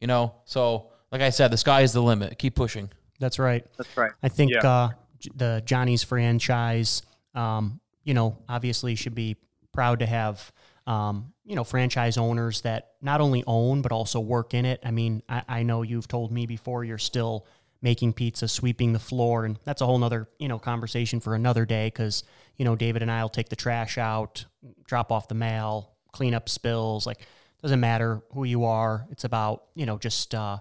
You 0.02 0.08
know, 0.08 0.36
so 0.46 0.92
like 1.12 1.22
I 1.22 1.30
said, 1.30 1.52
the 1.52 1.58
sky 1.58 1.82
is 1.82 1.94
the 1.94 2.02
limit. 2.02 2.38
Keep 2.38 2.56
pushing. 2.56 2.90
That's 3.20 3.40
right. 3.40 3.66
That's 3.78 3.96
right. 3.98 4.12
I 4.24 4.30
think 4.30 4.52
Yeah. 4.52 4.70
uh, 4.70 4.90
the 5.36 5.62
Johnny's 5.66 6.04
franchise, 6.04 7.02
um, 7.36 7.80
you 8.04 8.14
know, 8.14 8.38
obviously 8.48 8.96
should 8.96 9.16
be 9.16 9.36
proud 9.74 10.00
to 10.00 10.06
have, 10.06 10.52
um, 10.88 11.34
you 11.46 11.56
know, 11.56 11.64
franchise 11.64 12.18
owners 12.18 12.62
that 12.62 12.92
not 13.02 13.20
only 13.22 13.44
own 13.46 13.82
but 13.82 13.92
also 13.92 14.20
work 14.20 14.54
in 14.54 14.66
it. 14.66 14.80
I 14.86 14.92
mean, 14.92 15.22
I, 15.28 15.44
I 15.48 15.64
know 15.64 15.82
you've 15.82 16.08
told 16.08 16.32
me 16.32 16.46
before 16.46 16.84
you're 16.86 16.98
still 16.98 17.46
making 17.82 18.14
pizza, 18.14 18.48
sweeping 18.48 18.94
the 18.94 19.00
floor, 19.00 19.46
and 19.46 19.58
that's 19.64 19.82
a 19.82 19.86
whole 19.86 19.98
nother, 19.98 20.28
you 20.38 20.48
know, 20.48 20.60
conversation 20.60 21.20
for 21.20 21.36
another 21.36 21.66
day 21.66 21.88
because 21.88 22.24
you 22.58 22.66
know 22.66 22.76
David 22.76 23.02
and 23.02 23.12
I 23.12 23.22
will 23.22 23.30
take 23.30 23.50
the 23.50 23.56
trash 23.56 23.98
out, 23.98 24.46
drop 24.86 25.12
off 25.12 25.28
the 25.28 25.36
mail, 25.36 25.92
clean 26.12 26.34
up 26.34 26.50
spills. 26.50 27.06
Like, 27.06 27.20
doesn't 27.62 27.80
matter 27.80 28.22
who 28.34 28.44
you 28.44 28.66
are. 28.66 29.08
It's 29.12 29.24
about 29.24 29.66
you 29.76 29.86
know 29.86 29.98
just 29.98 30.36
uh, 30.36 30.58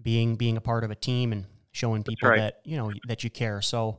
being 0.00 0.36
being 0.36 0.56
a 0.56 0.60
part 0.60 0.84
of 0.84 0.90
a 0.90 0.94
team 0.96 1.32
and 1.32 1.46
showing 1.72 2.02
people 2.02 2.28
right. 2.28 2.38
that 2.38 2.60
you 2.64 2.76
know 2.76 2.92
that 3.08 3.24
you 3.24 3.30
care. 3.30 3.60
So 3.60 3.98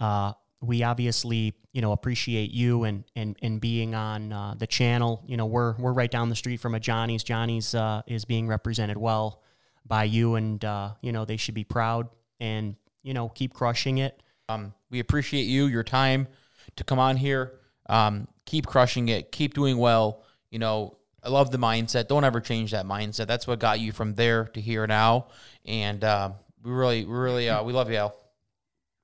uh, 0.00 0.32
we 0.60 0.82
obviously 0.82 1.54
you 1.72 1.80
know 1.80 1.92
appreciate 1.92 2.50
you 2.50 2.84
and 2.84 3.04
and 3.16 3.36
and 3.42 3.60
being 3.60 3.94
on 3.94 4.32
uh, 4.32 4.54
the 4.56 4.66
channel. 4.66 5.22
You 5.26 5.38
know 5.38 5.46
we're 5.46 5.74
we're 5.76 5.92
right 5.92 6.10
down 6.10 6.28
the 6.28 6.36
street 6.36 6.60
from 6.60 6.74
a 6.74 6.80
Johnny's. 6.80 7.24
Johnny's 7.24 7.74
uh, 7.74 8.02
is 8.06 8.26
being 8.26 8.46
represented 8.46 8.98
well 8.98 9.42
by 9.86 10.04
you, 10.04 10.34
and 10.34 10.64
uh, 10.64 10.92
you 11.00 11.12
know 11.12 11.24
they 11.24 11.36
should 11.36 11.54
be 11.54 11.64
proud 11.64 12.08
and 12.40 12.76
you 13.02 13.14
know 13.14 13.28
keep 13.28 13.54
crushing 13.54 13.98
it. 13.98 14.22
Um, 14.48 14.74
we 14.90 15.00
appreciate 15.00 15.44
you, 15.44 15.66
your 15.66 15.84
time 15.84 16.28
to 16.76 16.84
come 16.84 16.98
on 16.98 17.16
here. 17.16 17.54
Um, 17.88 18.28
keep 18.44 18.66
crushing 18.66 19.08
it. 19.08 19.32
Keep 19.32 19.54
doing 19.54 19.78
well. 19.78 20.22
You 20.50 20.58
know, 20.58 20.98
I 21.22 21.28
love 21.28 21.50
the 21.50 21.58
mindset. 21.58 22.08
Don't 22.08 22.24
ever 22.24 22.40
change 22.40 22.72
that 22.72 22.86
mindset. 22.86 23.26
That's 23.26 23.46
what 23.46 23.58
got 23.58 23.80
you 23.80 23.92
from 23.92 24.14
there 24.14 24.44
to 24.46 24.60
here 24.60 24.86
now. 24.86 25.28
And 25.64 26.02
um, 26.04 26.34
we 26.62 26.72
really, 26.72 27.04
we 27.04 27.14
really, 27.14 27.48
uh, 27.48 27.62
we 27.62 27.72
love 27.72 27.90
you, 27.90 27.96
Al. 27.96 28.14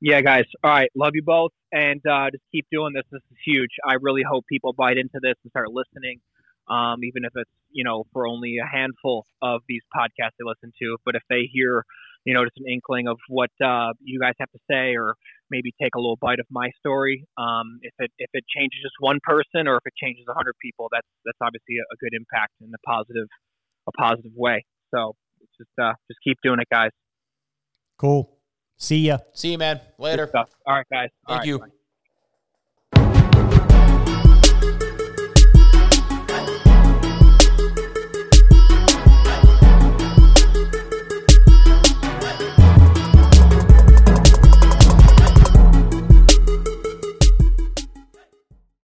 Yeah, 0.00 0.20
guys. 0.20 0.44
All 0.62 0.70
right. 0.70 0.90
Love 0.94 1.12
you 1.14 1.22
both. 1.22 1.52
And 1.72 2.00
uh, 2.06 2.30
just 2.30 2.44
keep 2.52 2.66
doing 2.70 2.92
this. 2.94 3.04
This 3.10 3.22
is 3.30 3.36
huge. 3.44 3.70
I 3.84 3.94
really 4.00 4.22
hope 4.28 4.46
people 4.48 4.72
bite 4.72 4.96
into 4.96 5.18
this 5.20 5.34
and 5.42 5.50
start 5.50 5.70
listening, 5.70 6.20
um, 6.70 7.04
even 7.04 7.24
if 7.24 7.32
it's, 7.34 7.50
you 7.70 7.84
know, 7.84 8.04
for 8.12 8.26
only 8.26 8.56
a 8.58 8.66
handful 8.66 9.24
of 9.42 9.62
these 9.68 9.82
podcasts 9.94 10.36
they 10.38 10.44
listen 10.44 10.72
to. 10.80 10.96
But 11.04 11.14
if 11.14 11.22
they 11.28 11.48
hear, 11.52 11.84
you 12.24 12.34
know, 12.34 12.44
just 12.44 12.56
an 12.58 12.66
inkling 12.70 13.08
of 13.08 13.18
what 13.28 13.50
uh, 13.64 13.92
you 14.00 14.20
guys 14.20 14.34
have 14.38 14.50
to 14.52 14.58
say 14.70 14.96
or 14.96 15.14
maybe 15.50 15.72
take 15.80 15.94
a 15.94 15.98
little 15.98 16.18
bite 16.20 16.40
of 16.40 16.46
my 16.50 16.70
story, 16.78 17.24
um, 17.36 17.78
if 17.82 17.94
it 17.98 18.10
if 18.18 18.30
it 18.32 18.44
changes 18.54 18.78
just 18.82 18.94
one 19.00 19.18
person 19.22 19.68
or 19.68 19.76
if 19.76 19.86
it 19.86 19.94
changes 20.02 20.24
a 20.28 20.34
hundred 20.34 20.54
people, 20.60 20.88
that's 20.90 21.08
that's 21.24 21.38
obviously 21.40 21.76
a, 21.76 21.84
a 21.92 21.96
good 22.00 22.12
impact 22.12 22.52
in 22.60 22.70
a 22.74 22.82
positive 22.86 23.28
a 23.86 23.92
positive 23.92 24.32
way. 24.34 24.64
So 24.94 25.14
it's 25.40 25.52
just 25.58 25.70
uh, 25.80 25.92
just 26.08 26.20
keep 26.24 26.38
doing 26.42 26.60
it, 26.60 26.68
guys. 26.70 26.90
Cool. 27.96 28.38
See 28.76 29.06
ya. 29.06 29.18
See 29.34 29.52
you, 29.52 29.58
man. 29.58 29.80
Later. 29.98 30.30
All 30.34 30.46
right, 30.66 30.86
guys. 30.90 31.08
All 31.26 31.34
Thank 31.34 31.40
right, 31.40 31.46
you. 31.48 31.58
bye. 31.58 31.66